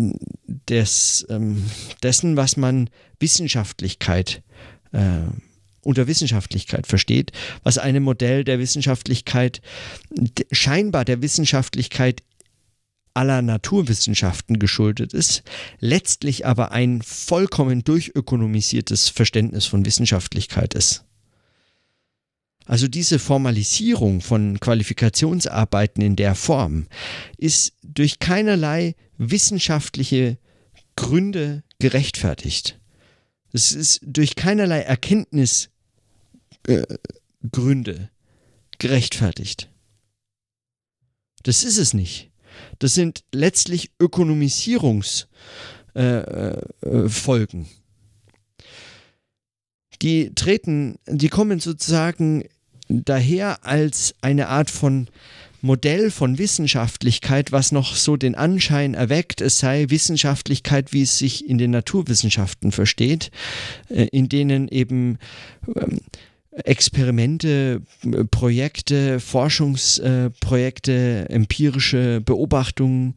[0.47, 1.63] des, ähm,
[2.03, 2.89] dessen, was man
[3.21, 4.43] Wissenschaftlichkeit
[4.93, 5.23] äh,
[5.83, 7.33] unter Wissenschaftlichkeit versteht,
[7.63, 9.61] was einem Modell der Wissenschaftlichkeit,
[10.51, 12.23] scheinbar der Wissenschaftlichkeit
[13.15, 15.43] aller Naturwissenschaften geschuldet ist,
[15.81, 21.05] letztlich aber ein vollkommen durchökonomisiertes Verständnis von Wissenschaftlichkeit ist.
[22.65, 26.87] Also diese Formalisierung von Qualifikationsarbeiten in der Form
[27.37, 30.39] ist durch keinerlei wissenschaftliche
[30.95, 32.79] Gründe gerechtfertigt.
[33.53, 35.71] Es ist durch keinerlei Erkenntnisgründe
[36.67, 38.09] äh,
[38.79, 39.69] gerechtfertigt.
[41.43, 42.31] Das ist es nicht.
[42.79, 45.29] Das sind letztlich Ökonomisierungsfolgen.
[45.95, 46.19] Äh,
[46.89, 47.67] äh,
[50.03, 52.45] die treten, die kommen sozusagen
[52.89, 55.09] daher als eine Art von
[55.63, 61.49] Modell von Wissenschaftlichkeit, was noch so den Anschein erweckt, es sei Wissenschaftlichkeit, wie es sich
[61.49, 63.31] in den Naturwissenschaften versteht,
[63.89, 65.19] äh, in denen eben
[65.75, 66.01] ähm,
[66.65, 67.81] Experimente,
[68.31, 73.15] Projekte, Forschungsprojekte, empirische Beobachtungen,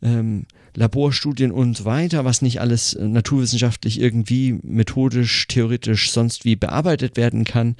[0.00, 7.16] ähm, Laborstudien und so weiter, was nicht alles naturwissenschaftlich irgendwie methodisch, theoretisch sonst wie bearbeitet
[7.16, 7.74] werden kann.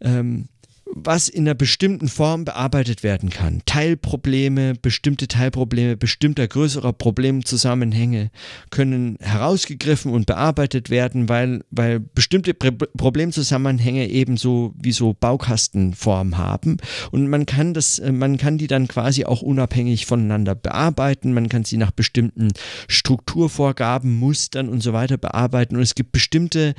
[0.00, 0.48] Ähm,
[0.86, 3.62] was in einer bestimmten Form bearbeitet werden kann.
[3.66, 8.30] Teilprobleme, bestimmte Teilprobleme, bestimmter größerer Problemzusammenhänge
[8.70, 16.76] können herausgegriffen und bearbeitet werden, weil, weil bestimmte Problemzusammenhänge ebenso wie so Baukastenform haben.
[17.10, 21.32] Und man kann das, man kann die dann quasi auch unabhängig voneinander bearbeiten.
[21.32, 22.52] Man kann sie nach bestimmten
[22.88, 25.76] Strukturvorgaben, Mustern und so weiter bearbeiten.
[25.76, 26.74] Und es gibt bestimmte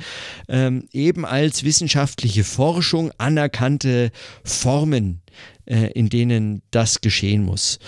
[0.48, 4.05] ähm, eben als wissenschaftliche Forschung anerkannte
[4.44, 5.22] Formen,
[5.66, 7.78] äh, in denen das geschehen muss.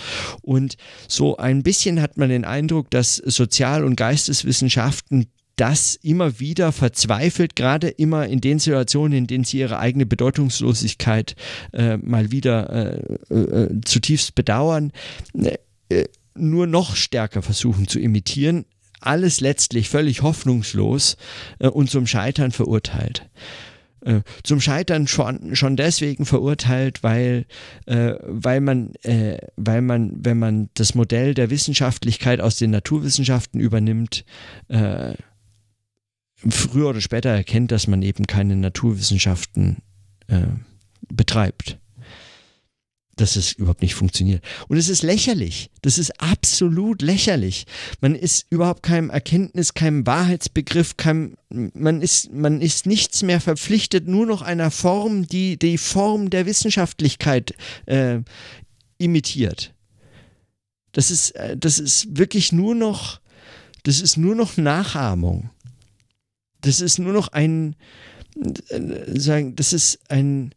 [0.43, 5.27] Und so ein bisschen hat man den Eindruck, dass Sozial- und Geisteswissenschaften
[5.59, 11.35] das immer wieder verzweifelt, gerade immer in den Situationen, in denen sie ihre eigene Bedeutungslosigkeit
[11.73, 12.71] äh, mal wieder
[13.31, 14.93] äh, äh, zutiefst bedauern,
[15.35, 16.05] äh,
[16.35, 18.67] nur noch stärker versuchen zu imitieren,
[19.01, 21.17] alles letztlich völlig hoffnungslos
[21.59, 23.29] äh, und zum Scheitern verurteilt.
[24.01, 27.47] Äh, zum Scheitern schon, schon deswegen verurteilt, weil,
[27.87, 33.61] äh, weil, man, äh, weil man, wenn man das Modell der Wissenschaftlichkeit aus den Naturwissenschaften
[33.61, 34.25] übernimmt,
[34.69, 35.15] äh,
[36.49, 39.79] früher oder später erkennt, dass man eben keine Naturwissenschaften
[40.29, 40.47] äh,
[41.09, 41.79] betreibt.
[43.21, 44.43] Dass es überhaupt nicht funktioniert.
[44.69, 45.71] Und es ist lächerlich.
[45.83, 47.67] Das ist absolut lächerlich.
[48.01, 54.07] Man ist überhaupt keinem Erkenntnis, keinem Wahrheitsbegriff, keinem, man ist, man ist nichts mehr verpflichtet,
[54.07, 57.55] nur noch einer Form, die die Form der Wissenschaftlichkeit
[57.87, 58.21] äh,
[58.99, 59.75] imitiert.
[60.93, 63.21] Das ist, äh, das ist wirklich nur noch,
[63.83, 65.51] das ist nur noch Nachahmung.
[66.61, 67.77] Das ist nur noch ein,
[68.69, 70.55] äh, sagen, das ist ein,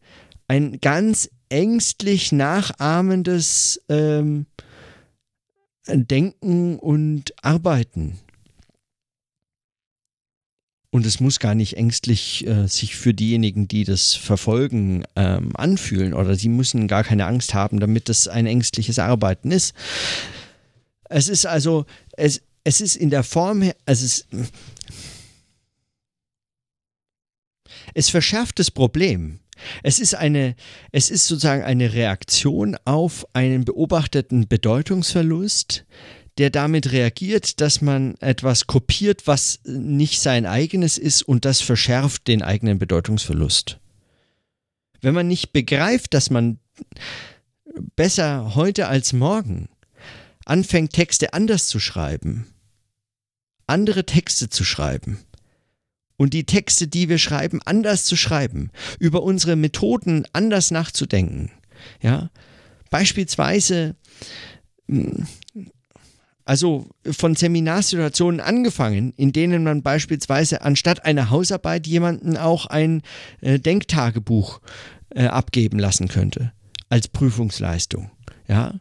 [0.48, 4.46] ein ganz ängstlich nachahmendes ähm,
[5.88, 8.20] Denken und Arbeiten.
[10.94, 16.14] Und es muss gar nicht ängstlich äh, sich für diejenigen, die das verfolgen, ähm, anfühlen
[16.14, 19.74] oder sie müssen gar keine Angst haben, damit das ein ängstliches Arbeiten ist.
[21.06, 21.86] Es ist also,
[22.18, 24.28] es, es ist in der Form, es ist,
[27.94, 29.41] es verschärft das Problem.
[29.84, 30.56] Es ist eine,
[30.92, 35.86] es ist sozusagen eine Reaktion auf einen beobachteten Bedeutungsverlust,
[36.38, 42.28] der damit reagiert, dass man etwas kopiert, was nicht sein eigenes ist und das verschärft
[42.28, 43.80] den eigenen Bedeutungsverlust.
[45.02, 46.60] Wenn man nicht begreift, dass man
[47.96, 49.70] besser heute als morgen
[50.46, 52.48] anfängt, Texte anders zu schreiben,
[53.68, 55.20] andere Texte zu schreiben,
[56.22, 58.70] und die Texte, die wir schreiben, anders zu schreiben,
[59.00, 61.50] über unsere Methoden anders nachzudenken.
[62.00, 62.30] Ja,
[62.92, 63.96] beispielsweise,
[64.88, 65.26] hm,
[66.46, 73.02] also von Seminarsituationen angefangen, in denen man beispielsweise anstatt einer Hausarbeit jemanden auch ein
[73.42, 74.62] äh, Denktagebuch
[75.10, 76.52] äh, abgeben lassen könnte
[76.88, 78.12] als Prüfungsleistung.
[78.48, 78.76] Ja,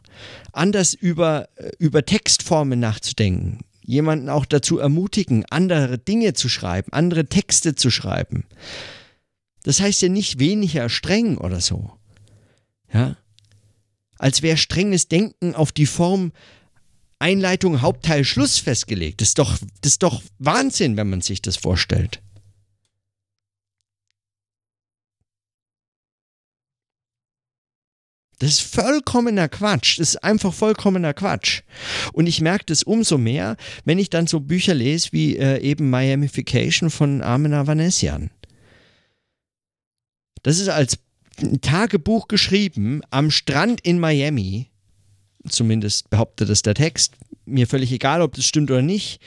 [0.53, 3.61] anders über, äh, über Textformen nachzudenken,
[3.91, 8.45] jemanden auch dazu ermutigen, andere Dinge zu schreiben, andere Texte zu schreiben.
[9.63, 11.91] Das heißt ja nicht weniger streng oder so.
[12.93, 13.17] Ja?
[14.17, 16.31] Als wäre strenges Denken auf die Form
[17.19, 19.19] Einleitung, Hauptteil, Schluss festgelegt.
[19.19, 22.21] Das ist doch, das ist doch Wahnsinn, wenn man sich das vorstellt.
[28.41, 29.99] Das ist vollkommener Quatsch.
[29.99, 31.61] Das ist einfach vollkommener Quatsch.
[32.11, 35.91] Und ich merke das umso mehr, wenn ich dann so Bücher lese wie äh, eben
[35.91, 38.31] Miamification von Amena Vanessian.
[40.41, 40.97] Das ist als
[41.61, 44.70] Tagebuch geschrieben am Strand in Miami.
[45.49, 47.15] Zumindest behauptet es der Text.
[47.45, 49.19] Mir völlig egal, ob das stimmt oder nicht.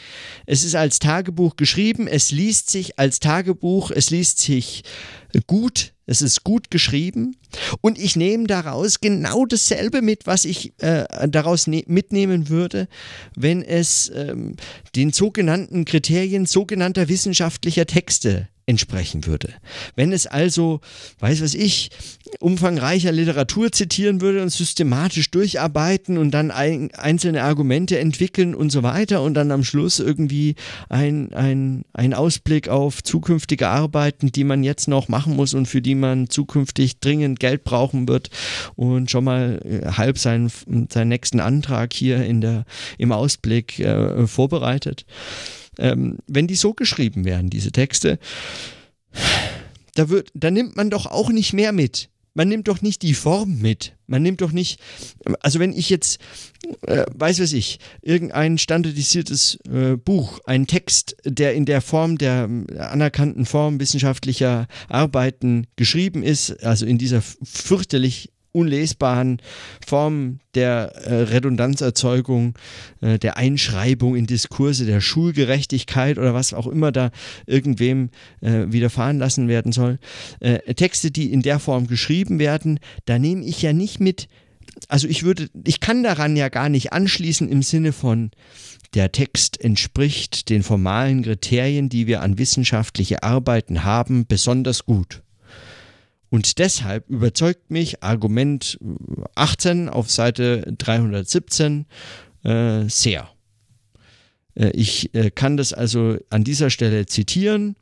[0.47, 2.07] Es ist als Tagebuch geschrieben.
[2.07, 3.91] Es liest sich als Tagebuch.
[3.91, 4.85] Es liest sich
[5.47, 7.37] gut es ist gut geschrieben
[7.81, 12.89] und ich nehme daraus genau dasselbe mit, was ich äh, daraus ne mitnehmen würde,
[13.35, 14.57] wenn es ähm,
[14.97, 19.51] den sogenannten Kriterien sogenannter wissenschaftlicher Texte entsprechen würde.
[19.95, 20.81] Wenn es also,
[21.21, 21.91] weiß was ich,
[22.41, 28.83] umfangreicher Literatur zitieren würde und systematisch durcharbeiten und dann ein, einzelne Argumente entwickeln und so
[28.83, 30.55] weiter und dann am Schluss irgendwie
[30.89, 35.83] ein, ein, ein Ausblick auf zukünftige Arbeiten, die man jetzt noch machen muss und für
[35.83, 38.31] die man zukünftig dringend Geld brauchen wird
[38.77, 40.51] und schon mal äh, halb seinen,
[40.91, 42.65] seinen nächsten Antrag hier in der,
[42.97, 45.05] im Ausblick äh, vorbereitet
[45.79, 48.19] ähm, wenn die so geschrieben werden, diese Texte,
[49.95, 52.09] da, wird, da nimmt man doch auch nicht mehr mit.
[52.37, 53.95] Man nimmt doch nicht die Form mit.
[54.09, 54.81] Man nimmt doch nicht,
[55.39, 56.19] also wenn ich jetzt,
[56.83, 62.51] äh, weiß was ich, irgendein standardisiertes äh, Buch, ein Text, der in der Form der
[62.77, 69.43] anerkannten Form wissenschaftlicher Arbeiten geschrieben ist, also in dieser fürchterlich unlesbaren
[69.85, 72.55] Form der äh, Redundanzerzeugung,
[73.01, 77.11] äh, der Einschreibung in Diskurse, der Schulgerechtigkeit oder was auch immer da
[77.47, 79.99] irgendwem äh, widerfahren lassen werden soll.
[80.41, 84.29] Äh, Texte, die in der Form geschrieben werden, da nehme ich ja nicht mit,
[84.89, 88.31] also ich würde, ich kann daran ja gar nicht anschließen im Sinne von,
[88.95, 95.25] der Text entspricht den formalen Kriterien, die wir an wissenschaftliche Arbeiten haben, besonders gut.
[96.35, 98.77] Und deshalb überzeugt mich Argument
[99.37, 101.87] 18 auf Seite 317
[102.43, 103.31] äh, sehr.
[104.57, 107.77] Äh, ich äh, kann das also an dieser Stelle zitieren,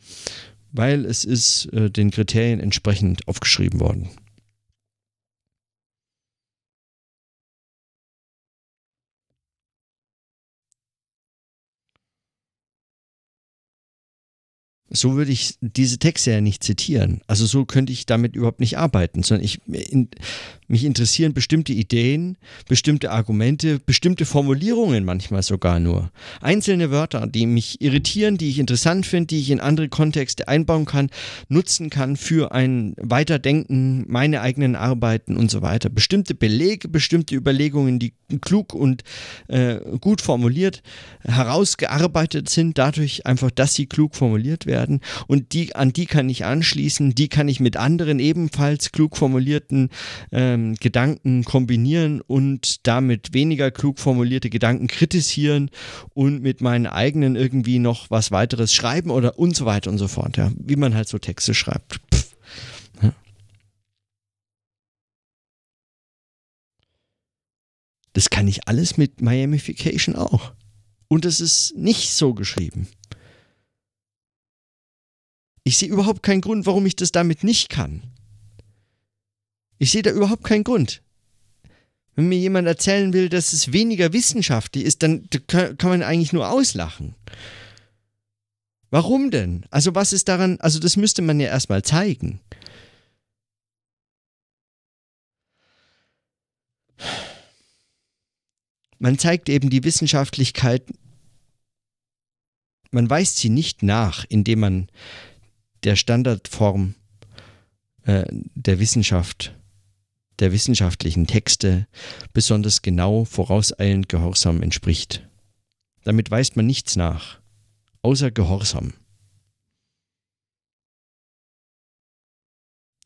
[0.71, 4.11] weil es ist äh, den Kriterien entsprechend aufgeschrieben worden.
[14.93, 17.23] So würde ich diese Texte ja nicht zitieren.
[17.27, 20.09] Also so könnte ich damit überhaupt nicht arbeiten, sondern ich, in,
[20.69, 22.37] mich interessieren bestimmte Ideen,
[22.69, 26.11] bestimmte Argumente, bestimmte Formulierungen manchmal sogar nur.
[26.41, 30.85] Einzelne Wörter, die mich irritieren, die ich interessant finde, die ich in andere Kontexte einbauen
[30.85, 31.11] kann,
[31.49, 35.89] nutzen kann für ein Weiterdenken, meine eigenen Arbeiten und so weiter.
[35.89, 39.05] Bestimmte Belege, bestimmte Überlegungen, die klug und
[39.49, 40.83] äh, gut formuliert
[41.21, 46.29] herausgearbeitet sind, dadurch einfach, dass sie klug formuliert werden werden und die, an die kann
[46.29, 49.91] ich anschließen, die kann ich mit anderen ebenfalls klug formulierten
[50.33, 55.71] ähm, Gedanken kombinieren und damit weniger klug formulierte Gedanken kritisieren
[56.15, 60.09] und mit meinen eigenen irgendwie noch was weiteres schreiben oder und so weiter und so
[60.09, 62.01] fort, ja, wie man halt so Texte schreibt.
[68.15, 70.53] Das kann ich alles mit Miamification auch.
[71.09, 72.89] Und es ist nicht so geschrieben.
[75.65, 78.03] Ich sehe überhaupt keinen Grund, warum ich das damit nicht kann.
[79.79, 81.03] Ich sehe da überhaupt keinen Grund.
[82.15, 86.51] Wenn mir jemand erzählen will, dass es weniger wissenschaftlich ist, dann kann man eigentlich nur
[86.51, 87.15] auslachen.
[88.91, 89.65] Warum denn?
[89.71, 92.41] Also was ist daran, also das müsste man ja erstmal zeigen.
[98.99, 100.85] Man zeigt eben die Wissenschaftlichkeit,
[102.91, 104.89] man weist sie nicht nach, indem man
[105.85, 106.95] der Standardform
[108.05, 109.55] äh, der Wissenschaft,
[110.39, 111.87] der wissenschaftlichen Texte
[112.33, 115.27] besonders genau vorauseilend Gehorsam entspricht.
[116.05, 117.41] Damit weist man nichts nach,
[118.03, 118.95] außer Gehorsam.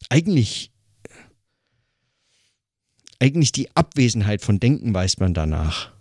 [0.09, 0.71] Eigentlich,
[3.19, 5.93] eigentlich die Abwesenheit von Denken weist man danach.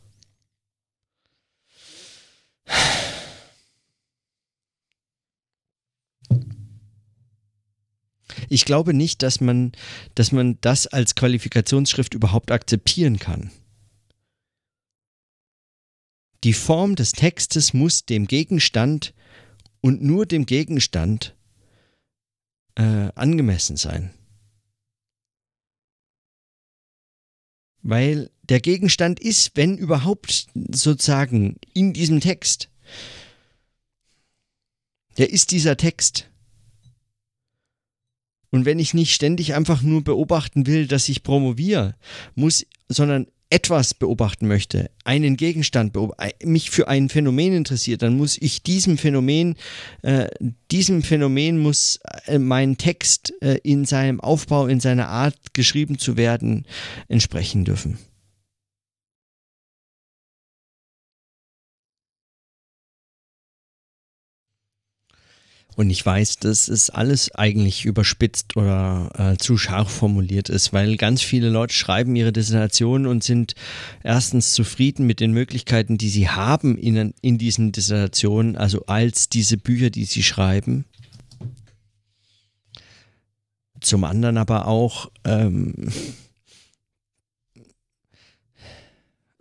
[8.50, 9.72] Ich glaube nicht, dass man,
[10.16, 13.52] dass man das als Qualifikationsschrift überhaupt akzeptieren kann.
[16.44, 19.14] Die Form des Textes muss dem Gegenstand
[19.82, 21.36] und nur dem Gegenstand
[22.76, 24.14] äh, angemessen sein.
[27.82, 32.70] Weil der Gegenstand ist, wenn überhaupt sozusagen in diesem Text,
[35.18, 36.30] der ist dieser Text.
[38.56, 41.96] Und wenn ich nicht ständig einfach nur beobachten will, dass ich promoviere,
[42.36, 45.94] muss, sondern etwas beobachten möchte, einen Gegenstand,
[46.42, 49.56] mich für ein Phänomen interessiert, dann muss ich diesem Phänomen,
[50.04, 50.30] äh,
[50.72, 56.16] diesem Phänomen muss äh, mein Text äh, in seinem Aufbau, in seiner Art geschrieben zu
[56.16, 56.66] werden,
[57.10, 57.98] entsprechen dürfen.
[65.76, 70.96] Und ich weiß, dass es alles eigentlich überspitzt oder äh, zu scharf formuliert ist, weil
[70.96, 73.56] ganz viele Leute schreiben ihre Dissertationen und sind
[74.02, 79.58] erstens zufrieden mit den Möglichkeiten, die sie haben in, in diesen Dissertationen, also als diese
[79.58, 80.86] Bücher, die sie schreiben.
[83.82, 85.90] Zum anderen aber auch ähm,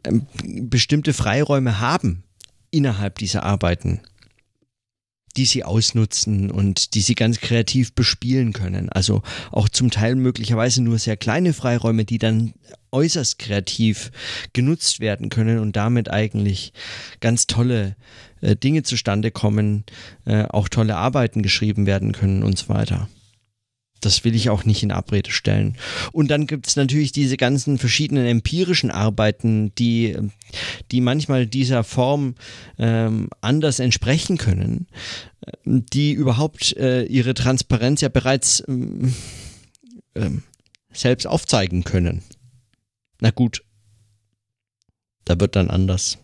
[0.04, 0.26] ähm
[0.68, 2.24] bestimmte Freiräume haben
[2.72, 4.00] innerhalb dieser Arbeiten
[5.36, 8.88] die sie ausnutzen und die sie ganz kreativ bespielen können.
[8.88, 12.54] Also auch zum Teil möglicherweise nur sehr kleine Freiräume, die dann
[12.92, 14.12] äußerst kreativ
[14.52, 16.72] genutzt werden können und damit eigentlich
[17.20, 17.96] ganz tolle
[18.40, 19.84] äh, Dinge zustande kommen,
[20.24, 23.08] äh, auch tolle Arbeiten geschrieben werden können und so weiter.
[24.04, 25.76] Das will ich auch nicht in Abrede stellen.
[26.12, 30.16] Und dann gibt es natürlich diese ganzen verschiedenen empirischen Arbeiten, die,
[30.90, 32.34] die manchmal dieser Form
[32.78, 34.86] ähm, anders entsprechen können,
[35.64, 39.14] die überhaupt äh, ihre Transparenz ja bereits ähm,
[40.14, 40.42] ähm,
[40.92, 42.22] selbst aufzeigen können.
[43.20, 43.64] Na gut,
[45.24, 46.18] da wird dann anders.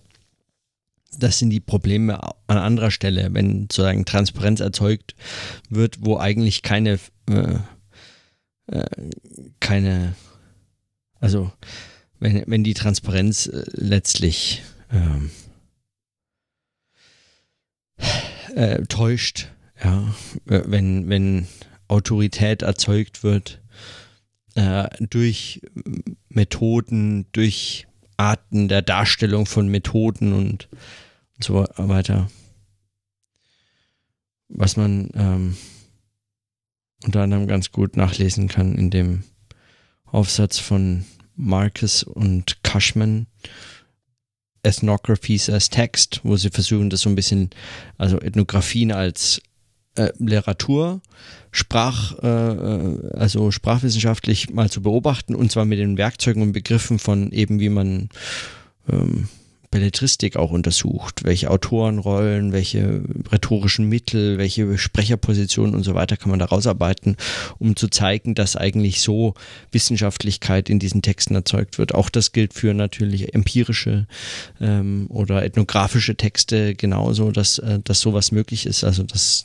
[1.19, 5.15] Das sind die Probleme an anderer Stelle, wenn sozusagen Transparenz erzeugt
[5.69, 6.99] wird, wo eigentlich keine
[7.29, 7.59] äh,
[8.71, 8.87] äh,
[9.59, 10.15] keine,
[11.21, 11.53] also
[12.19, 15.31] wenn, wenn die Transparenz äh, letztlich ähm,
[18.55, 19.49] äh, täuscht,
[19.83, 21.49] ja, wenn, wenn
[21.89, 23.61] Autorität erzeugt wird
[24.55, 25.63] äh, durch
[26.29, 27.87] Methoden, durch
[28.17, 30.69] Arten der Darstellung von Methoden und,
[31.41, 32.31] und so weiter.
[34.49, 35.57] Was man ähm,
[37.05, 39.23] unter anderem ganz gut nachlesen kann in dem
[40.05, 43.27] Aufsatz von Marcus und Cushman,
[44.63, 47.49] Ethnographies as Text, wo sie versuchen, das so ein bisschen,
[47.97, 49.41] also Ethnografien als
[49.95, 51.01] äh, Literatur,
[51.53, 56.99] Sprach, äh, äh, also sprachwissenschaftlich mal zu beobachten und zwar mit den Werkzeugen und Begriffen
[56.99, 58.11] von eben wie man
[58.89, 59.29] ähm,
[59.71, 66.41] Belletristik auch untersucht, welche Autorenrollen, welche rhetorischen Mittel, welche Sprecherpositionen und so weiter kann man
[66.41, 67.17] da rausarbeiten,
[67.59, 69.35] um zu zeigen, dass eigentlich so
[69.71, 71.95] Wissenschaftlichkeit in diesen Texten erzeugt wird.
[71.95, 74.09] Auch das gilt für natürlich empirische
[74.61, 78.83] ähm, oder ethnografische Texte genauso, dass, äh, dass sowas möglich ist.
[78.83, 79.45] Also dass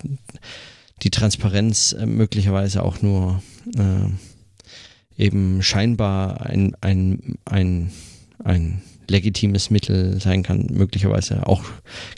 [1.03, 3.43] die Transparenz äh, möglicherweise auch nur
[3.77, 7.91] äh, eben scheinbar ein, ein, ein,
[8.43, 11.63] ein legitimes Mittel sein kann, möglicherweise auch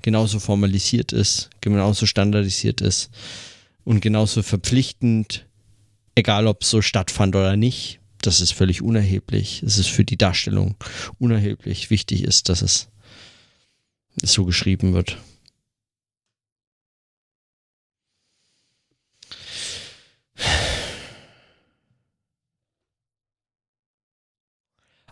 [0.02, 3.10] genauso formalisiert ist, genauso standardisiert ist
[3.84, 5.46] und genauso verpflichtend,
[6.16, 8.00] egal ob es so stattfand oder nicht.
[8.22, 9.64] Das ist völlig unerheblich.
[9.64, 10.76] Es ist für die Darstellung
[11.20, 11.90] unerheblich.
[11.90, 12.90] Wichtig ist, dass es
[14.24, 15.18] so geschrieben wird.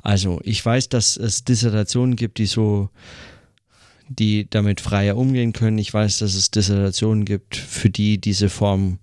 [0.05, 2.89] Also ich weiß, dass es Dissertationen gibt, die so,
[4.07, 5.79] die damit freier umgehen können.
[5.79, 8.99] Ich weiß, dass es Dissertationen gibt, für die diese Form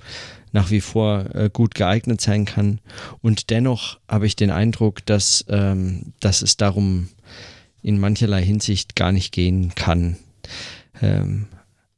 [0.53, 2.81] nach wie vor äh, gut geeignet sein kann.
[3.21, 7.09] Und dennoch habe ich den Eindruck, dass, ähm, dass es darum
[7.83, 10.19] in mancherlei Hinsicht gar nicht gehen kann.
[11.01, 11.49] Ähm,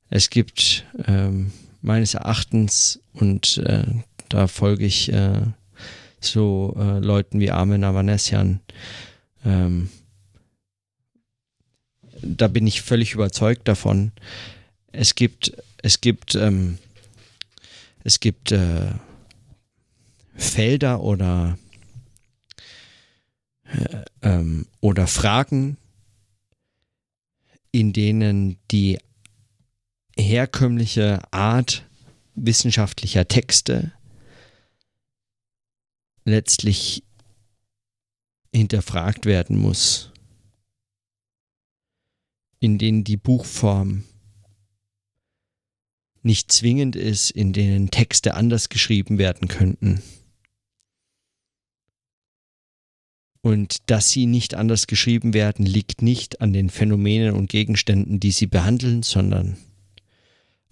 [0.09, 1.52] es gibt ähm,
[1.82, 3.84] meines Erachtens, und äh,
[4.30, 5.42] da folge ich äh,
[6.25, 8.61] so äh, Leuten wie Armin Avanesian.
[9.45, 9.91] Ähm,
[12.22, 14.12] da bin ich völlig überzeugt davon.
[14.93, 15.53] Es gibt,
[15.83, 16.79] es gibt, ähm,
[18.03, 18.93] es gibt äh,
[20.37, 21.59] Felder oder
[23.64, 25.77] äh, ähm, oder Fragen,
[27.70, 28.99] in denen die
[30.16, 31.85] herkömmliche Art
[32.35, 33.93] wissenschaftlicher Texte
[36.25, 37.03] letztlich
[38.55, 40.12] hinterfragt werden muss,
[42.61, 44.05] in denen die Buchform
[46.22, 50.03] nicht zwingend ist, in denen Texte anders geschrieben werden könnten.
[53.43, 58.31] Und dass sie nicht anders geschrieben werden, liegt nicht an den Phänomenen und Gegenständen, die
[58.31, 59.59] sie behandeln, sondern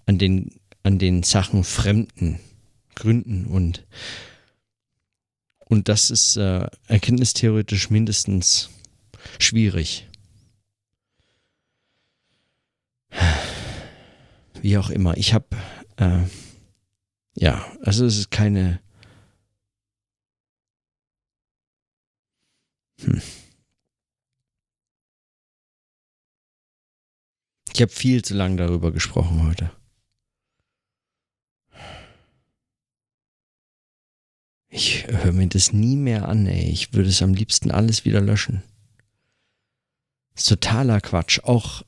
[0.07, 2.39] an den, an den Sachen fremden
[2.95, 3.85] Gründen und
[5.73, 8.69] und das ist äh, erkenntnistheoretisch mindestens
[9.39, 10.07] schwierig.
[14.61, 15.17] Wie auch immer.
[15.17, 15.47] Ich habe,
[15.97, 16.25] äh,
[17.33, 18.81] ja, also es ist keine.
[23.01, 23.19] Hm.
[27.73, 29.71] Ich habe viel zu lange darüber gesprochen heute.
[34.75, 36.67] Ich höre mir das nie mehr an, ey.
[36.71, 38.63] Ich würde es am liebsten alles wieder löschen.
[40.33, 41.41] Das ist totaler Quatsch.
[41.43, 41.83] Auch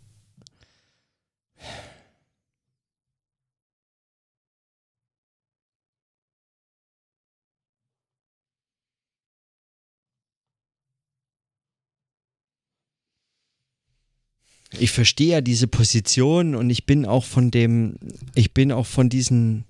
[14.78, 17.96] ich verstehe ja diese Position und ich bin auch von dem,
[18.36, 19.66] ich bin auch von diesen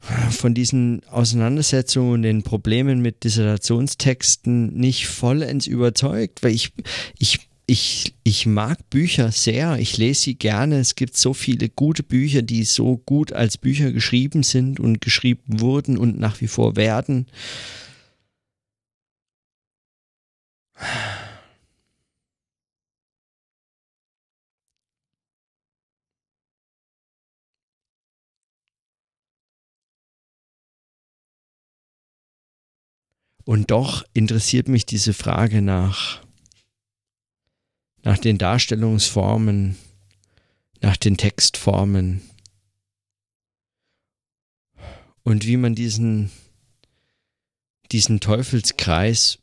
[0.00, 6.72] von diesen Auseinandersetzungen und den Problemen mit Dissertationstexten nicht vollends überzeugt, weil ich,
[7.18, 10.78] ich, ich, ich mag Bücher sehr, ich lese sie gerne.
[10.78, 15.60] Es gibt so viele gute Bücher, die so gut als Bücher geschrieben sind und geschrieben
[15.60, 17.26] wurden und nach wie vor werden.
[33.48, 36.22] Und doch interessiert mich diese Frage nach,
[38.02, 39.78] nach den Darstellungsformen,
[40.82, 42.20] nach den Textformen
[45.22, 46.30] und wie man diesen,
[47.90, 49.38] diesen Teufelskreis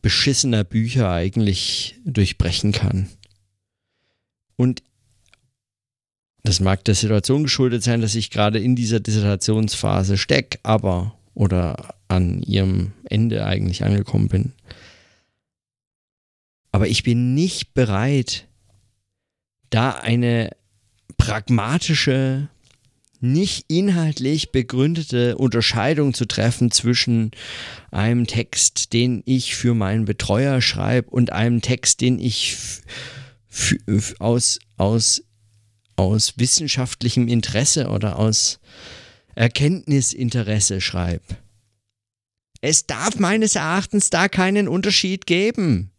[0.00, 3.10] beschissener Bücher eigentlich durchbrechen kann.
[4.56, 4.82] Und
[6.42, 11.94] das mag der Situation geschuldet sein, dass ich gerade in dieser Dissertationsphase stecke, aber oder
[12.08, 14.52] an ihrem Ende eigentlich angekommen bin.
[16.72, 18.48] Aber ich bin nicht bereit,
[19.70, 20.50] da eine
[21.16, 22.48] pragmatische,
[23.20, 27.30] nicht inhaltlich begründete Unterscheidung zu treffen zwischen
[27.90, 32.56] einem Text, den ich für meinen Betreuer schreibe und einem Text, den ich
[34.18, 35.22] aus, aus
[35.96, 38.60] aus wissenschaftlichem Interesse oder aus
[39.34, 41.36] Erkenntnisinteresse schreibe.
[42.60, 45.90] Es darf meines Erachtens da keinen Unterschied geben.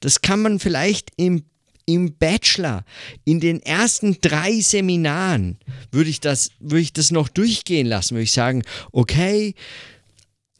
[0.00, 1.44] Das kann man vielleicht im,
[1.86, 2.84] im Bachelor,
[3.24, 5.58] in den ersten drei Seminaren,
[5.90, 9.54] würde ich das, würde ich das noch durchgehen lassen, würde ich sagen, okay,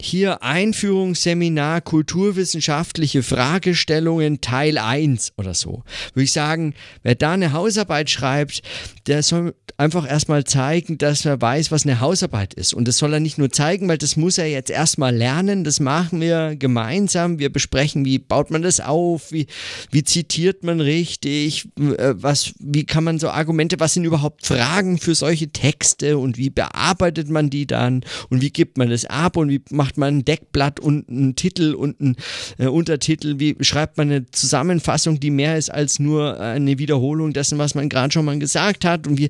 [0.01, 5.83] hier Einführungsseminar Kulturwissenschaftliche Fragestellungen Teil 1 oder so.
[6.13, 6.73] Würde ich sagen,
[7.03, 8.61] wer da eine Hausarbeit schreibt,
[9.07, 12.73] der soll einfach erstmal zeigen, dass er weiß, was eine Hausarbeit ist.
[12.73, 15.63] Und das soll er nicht nur zeigen, weil das muss er jetzt erstmal lernen.
[15.63, 17.39] Das machen wir gemeinsam.
[17.39, 19.47] Wir besprechen, wie baut man das auf, wie,
[19.91, 24.97] wie zitiert man richtig, äh, was, wie kann man so Argumente, was sind überhaupt Fragen
[24.97, 29.37] für solche Texte und wie bearbeitet man die dann und wie gibt man das ab
[29.37, 32.15] und wie macht macht man ein Deckblatt und einen Titel und einen
[32.57, 33.35] äh, Untertitel?
[33.37, 37.87] Wie schreibt man eine Zusammenfassung, die mehr ist als nur eine Wiederholung dessen, was man
[37.87, 39.05] gerade schon mal gesagt hat?
[39.05, 39.29] Und wie,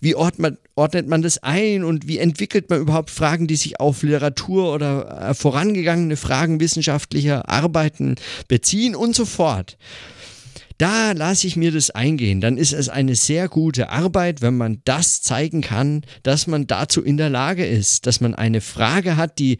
[0.00, 3.80] wie ordnet man, ordnet man das ein und wie entwickelt man überhaupt Fragen, die sich
[3.80, 8.14] auf Literatur oder äh, vorangegangene Fragen wissenschaftlicher Arbeiten
[8.48, 9.76] beziehen und so fort?
[10.80, 12.40] Da lasse ich mir das eingehen.
[12.40, 17.02] Dann ist es eine sehr gute Arbeit, wenn man das zeigen kann, dass man dazu
[17.02, 19.58] in der Lage ist, dass man eine Frage hat, die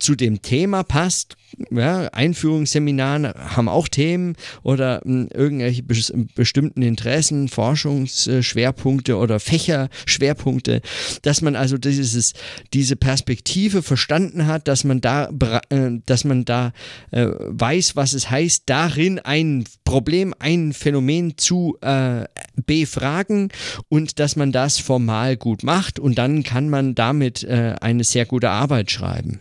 [0.00, 1.36] zu dem Thema passt
[1.70, 10.82] ja, Einführungsseminaren haben auch Themen oder mh, hm, irgendwelche bes bestimmten Interessen, Forschungsschwerpunkte oder Fächerschwerpunkte,
[11.22, 12.34] dass man also dieses,
[12.72, 15.30] diese Perspektive verstanden hat, dass man da,
[15.70, 16.72] äh, dass man da
[17.10, 22.24] äh, weiß, was es heißt, darin ein Problem, ein Phänomen zu äh,
[22.66, 23.50] befragen
[23.88, 28.26] und dass man das formal gut macht und dann kann man damit äh, eine sehr
[28.26, 29.40] gute Arbeit schreiben.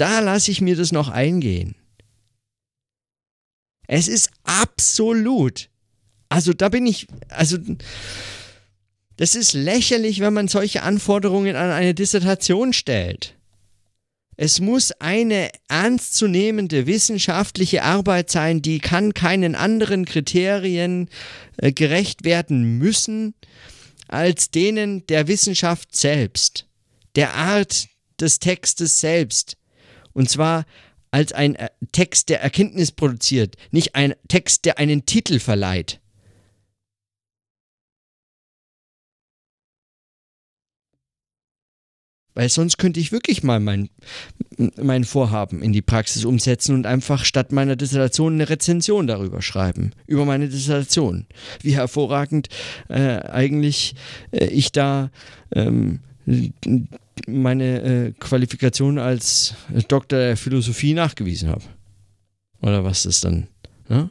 [0.00, 1.74] Da lasse ich mir das noch eingehen.
[3.86, 5.68] Es ist absolut.
[6.30, 7.58] Also da bin ich, also
[9.18, 13.36] das ist lächerlich, wenn man solche Anforderungen an eine Dissertation stellt.
[14.38, 21.10] Es muss eine ernstzunehmende wissenschaftliche Arbeit sein, die kann keinen anderen Kriterien
[21.58, 23.34] äh, gerecht werden müssen
[24.08, 26.66] als denen der Wissenschaft selbst,
[27.16, 27.88] der Art
[28.18, 29.56] des Textes selbst,
[30.12, 30.64] und zwar
[31.10, 36.00] als ein äh, Text, der Erkenntnis produziert, nicht ein Text, der einen Titel verleiht.
[42.34, 43.90] Weil sonst könnte ich wirklich mal mein,
[44.76, 49.90] mein Vorhaben in die Praxis umsetzen und einfach statt meiner Dissertation eine Rezension darüber schreiben,
[50.06, 51.26] über meine Dissertation.
[51.60, 52.48] Wie hervorragend
[52.88, 53.94] äh, eigentlich
[54.30, 55.10] äh, ich da
[55.52, 56.00] ähm,
[57.26, 59.54] meine äh, Qualifikation als
[59.88, 61.64] Doktor der Philosophie nachgewiesen habe.
[62.62, 63.48] Oder was ist dann?
[63.88, 64.10] Ja?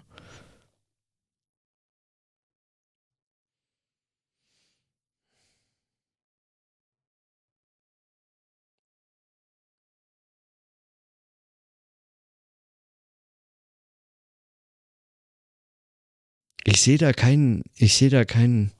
[16.65, 18.71] Ich sehe da keinen, ich sehe da keinen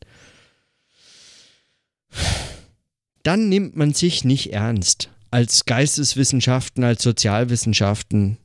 [3.24, 5.10] dann nimmt man sich nicht ernst.
[5.32, 8.38] Als Geisteswissenschaften, als Sozialwissenschaften.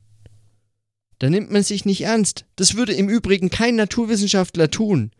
[1.19, 2.45] Da nimmt man sich nicht ernst.
[2.55, 5.11] Das würde im Übrigen kein Naturwissenschaftler tun.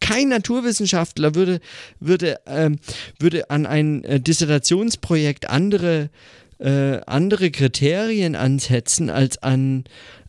[0.00, 1.60] Kein Naturwissenschaftler würde,
[1.98, 2.70] würde, äh,
[3.18, 6.10] würde an ein äh, Dissertationsprojekt andere,
[6.58, 9.84] äh, andere Kriterien ansetzen als an,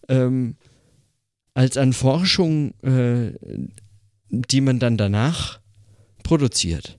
[0.07, 0.55] ähm,
[1.53, 3.33] als an Forschung, äh,
[4.29, 5.59] die man dann danach
[6.23, 6.98] produziert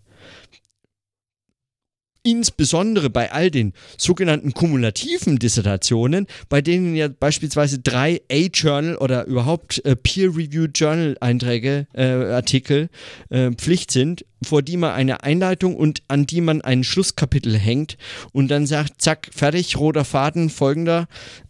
[2.22, 9.84] insbesondere bei all den sogenannten kumulativen Dissertationen, bei denen ja beispielsweise drei A-Journal oder überhaupt
[9.84, 12.90] äh, Peer-Reviewed Journal-Einträge, äh, Artikel
[13.30, 17.96] äh, Pflicht sind, vor die man eine Einleitung und an die man ein Schlusskapitel hängt
[18.32, 21.08] und dann sagt, zack, fertig, roter Faden, folgender,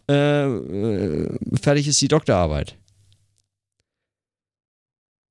[0.09, 1.29] äh, äh,
[1.61, 2.77] fertig ist die Doktorarbeit.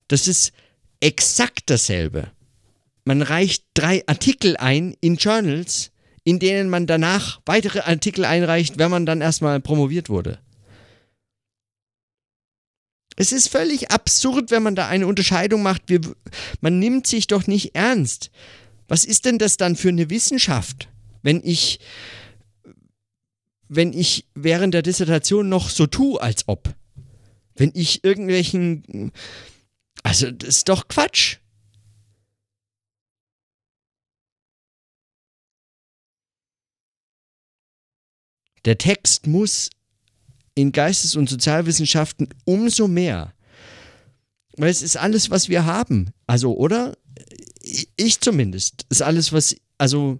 [0.08, 0.52] Das ist
[1.00, 2.32] exakt dasselbe.
[3.04, 5.90] Man reicht drei Artikel ein in Journals,
[6.24, 10.38] in denen man danach weitere Artikel einreicht, wenn man dann erstmal promoviert wurde.
[13.16, 15.82] Es ist völlig absurd, wenn man da eine Unterscheidung macht.
[15.88, 16.00] Wir,
[16.60, 18.30] man nimmt sich doch nicht ernst.
[18.88, 20.88] Was ist denn das dann für eine Wissenschaft,
[21.22, 21.80] wenn ich,
[23.68, 26.74] wenn ich während der Dissertation noch so tue, als ob?
[27.54, 29.12] Wenn ich irgendwelchen.
[30.02, 31.36] Also, das ist doch Quatsch.
[38.64, 39.70] Der Text muss
[40.54, 43.32] in Geistes- und Sozialwissenschaften umso mehr
[44.56, 46.12] Weil es ist alles, was wir haben.
[46.26, 46.96] Also, oder?
[47.96, 48.84] Ich zumindest.
[48.88, 50.18] Ist alles, was, also.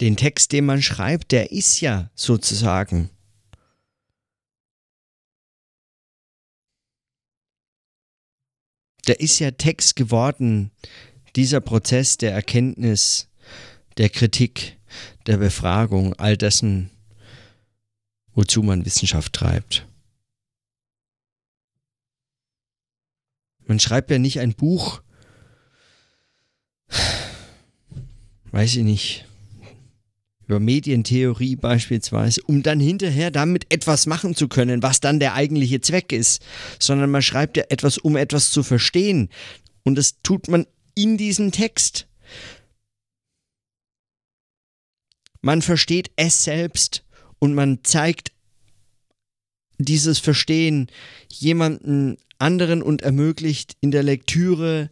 [0.00, 3.10] Den Text, den man schreibt, der ist ja sozusagen
[9.06, 10.70] der ist ja Text geworden,
[11.36, 13.28] dieser Prozess der Erkenntnis,
[13.96, 14.78] der Kritik,
[15.26, 16.90] der Befragung, all dessen,
[18.34, 19.86] wozu man Wissenschaft treibt.
[23.66, 25.00] Man schreibt ja nicht ein Buch,
[28.52, 29.24] weiß ich nicht,
[30.46, 35.80] über Medientheorie beispielsweise, um dann hinterher damit etwas machen zu können, was dann der eigentliche
[35.80, 36.42] Zweck ist,
[36.78, 39.30] sondern man schreibt ja etwas, um etwas zu verstehen.
[39.84, 42.06] Und das tut man in diesem Text.
[45.40, 47.04] Man versteht es selbst
[47.38, 48.32] und man zeigt
[49.78, 50.90] dieses Verstehen
[51.28, 54.90] jemanden anderen und ermöglicht in der Lektüre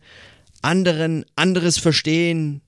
[0.61, 2.63] anderen anderes Verstehen,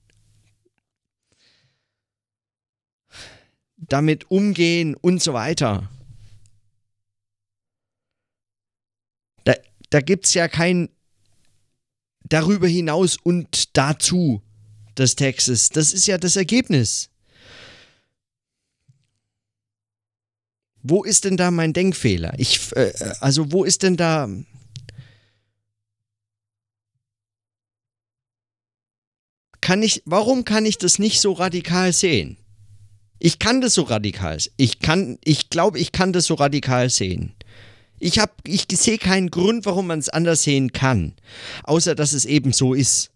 [3.77, 5.89] damit umgehen und so weiter.
[9.43, 9.53] Da,
[9.89, 10.89] da gibt es ja kein
[12.29, 14.41] darüber hinaus und dazu
[14.97, 15.69] des Textes.
[15.69, 17.09] Das ist ja das Ergebnis.
[20.81, 22.33] Wo ist denn da mein Denkfehler?
[22.37, 24.29] Ich, äh, also wo ist denn da...
[29.61, 32.37] Kann ich, warum kann ich das nicht so radikal sehen?
[33.17, 34.37] Ich kann das so radikal.
[34.57, 37.33] Ich kann, ich glaube, ich kann das so radikal sehen.
[37.99, 41.13] Ich habe, ich sehe keinen Grund, warum man es anders sehen kann,
[41.63, 43.11] außer dass es eben so ist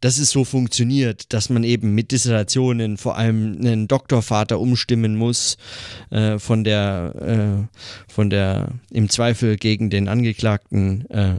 [0.00, 5.56] dass es so funktioniert, dass man eben mit Dissertationen vor allem einen Doktorvater umstimmen muss
[6.10, 11.34] äh, von der äh, von der im Zweifel gegen den Angeklagten äh,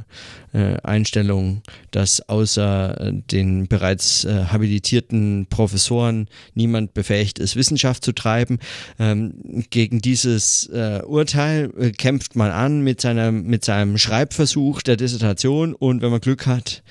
[0.51, 8.59] äh Einstellung, dass außer den bereits äh, habilitierten Professoren niemand befähigt ist, Wissenschaft zu treiben.
[8.97, 15.73] Ähm, gegen dieses äh, Urteil kämpft man an mit seiner mit seinem Schreibversuch der Dissertation
[15.73, 16.83] und wenn man Glück hat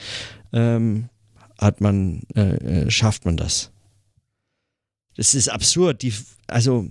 [0.52, 1.08] ähm,
[1.59, 3.70] hat man, äh, äh, schafft man das.
[5.16, 6.02] Das ist absurd.
[6.02, 6.14] Die,
[6.46, 6.88] also,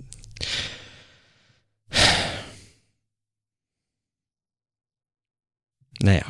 [6.02, 6.26] naja.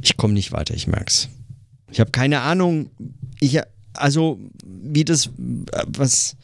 [0.00, 1.28] Ich komme nicht weiter, ich merk's.
[1.90, 2.90] Ich habe keine Ahnung,
[3.40, 3.58] ich,
[3.94, 5.30] also, wie das,
[5.86, 6.36] was,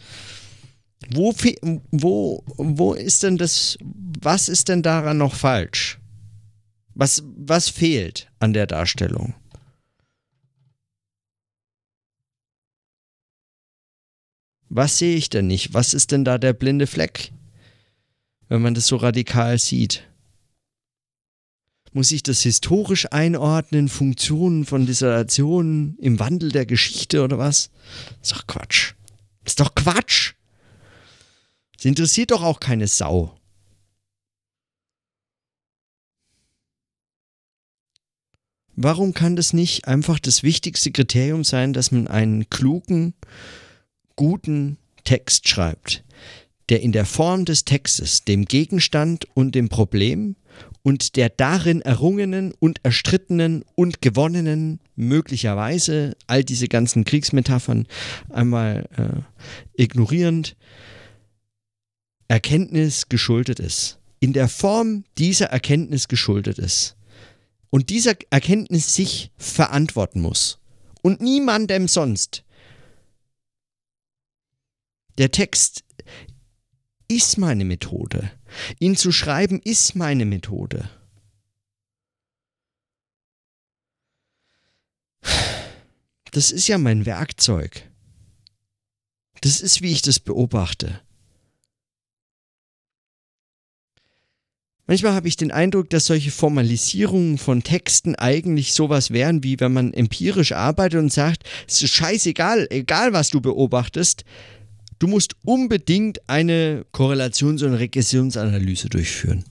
[1.10, 1.34] wo,
[1.90, 3.76] wo, wo ist denn das,
[4.20, 6.00] was ist denn daran noch falsch?
[6.94, 9.34] Was, was fehlt an der Darstellung?
[14.76, 15.72] Was sehe ich denn nicht?
[15.72, 17.30] Was ist denn da der blinde Fleck?
[18.48, 20.02] Wenn man das so radikal sieht.
[21.92, 27.70] Muss ich das historisch einordnen, Funktionen von Dissertationen im Wandel der Geschichte oder was?
[28.20, 28.94] Ist doch Quatsch.
[29.44, 30.32] Ist doch Quatsch.
[31.76, 33.38] Das interessiert doch auch keine Sau.
[38.74, 43.14] Warum kann das nicht einfach das wichtigste Kriterium sein, dass man einen klugen,
[44.16, 46.04] guten Text schreibt,
[46.68, 50.36] der in der Form des Textes dem Gegenstand und dem Problem
[50.82, 57.86] und der darin errungenen und erstrittenen und gewonnenen, möglicherweise all diese ganzen Kriegsmetaphern
[58.28, 60.56] einmal äh, ignorierend,
[62.28, 63.98] Erkenntnis geschuldet ist.
[64.20, 66.96] In der Form dieser Erkenntnis geschuldet ist.
[67.70, 70.58] Und dieser Erkenntnis sich verantworten muss.
[71.02, 72.43] Und niemandem sonst.
[75.18, 75.84] Der Text
[77.08, 78.32] ist meine Methode.
[78.78, 80.88] Ihn zu schreiben ist meine Methode.
[86.32, 87.88] Das ist ja mein Werkzeug.
[89.40, 91.00] Das ist, wie ich das beobachte.
[94.86, 99.72] Manchmal habe ich den Eindruck, dass solche Formalisierungen von Texten eigentlich sowas wären, wie wenn
[99.72, 104.24] man empirisch arbeitet und sagt, es ist scheißegal, egal was du beobachtest,
[105.04, 109.44] Du musst unbedingt eine Korrelations- und Regressionsanalyse durchführen.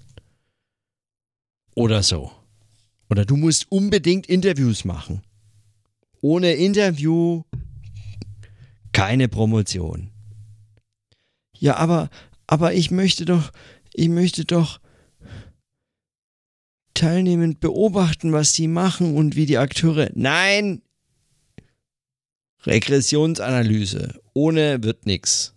[1.76, 2.32] Oder so.
[3.08, 5.22] Oder du musst unbedingt Interviews machen.
[6.22, 7.44] Ohne Interview
[8.94, 10.10] keine Promotion.
[11.56, 12.10] Ja, aber,
[12.48, 13.52] aber ich möchte doch,
[13.94, 14.80] ich möchte doch
[16.96, 20.10] teilnehmend beobachten, was die machen und wie die Akteure.
[20.16, 20.82] Nein,
[22.66, 24.23] Regressionsanalyse.
[24.34, 25.54] Ohne wird nichts.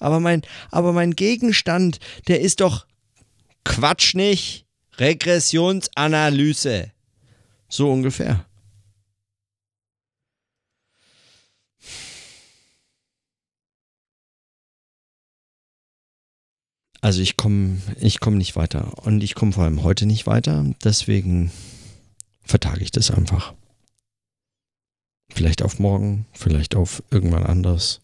[0.00, 1.98] Aber mein, aber mein Gegenstand,
[2.28, 2.86] der ist doch
[3.64, 4.66] Quatsch nicht.
[4.98, 6.92] Regressionsanalyse.
[7.68, 8.44] So ungefähr.
[17.00, 20.66] Also ich komme ich komm nicht weiter und ich komme vor allem heute nicht weiter.
[20.82, 21.52] Deswegen
[22.42, 23.54] vertage ich das einfach.
[25.30, 28.00] Vielleicht auf morgen, vielleicht auf irgendwann anders.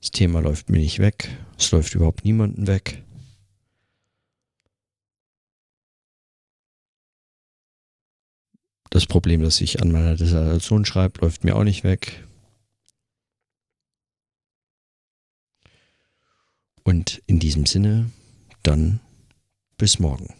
[0.00, 1.36] Das Thema läuft mir nicht weg.
[1.58, 3.02] Es läuft überhaupt niemanden weg.
[8.90, 12.24] Das Problem, das ich an meiner Dissertation schreibe, läuft mir auch nicht weg.
[16.82, 18.10] Und in diesem Sinne,
[18.62, 19.00] dann
[19.76, 20.32] bis morgen.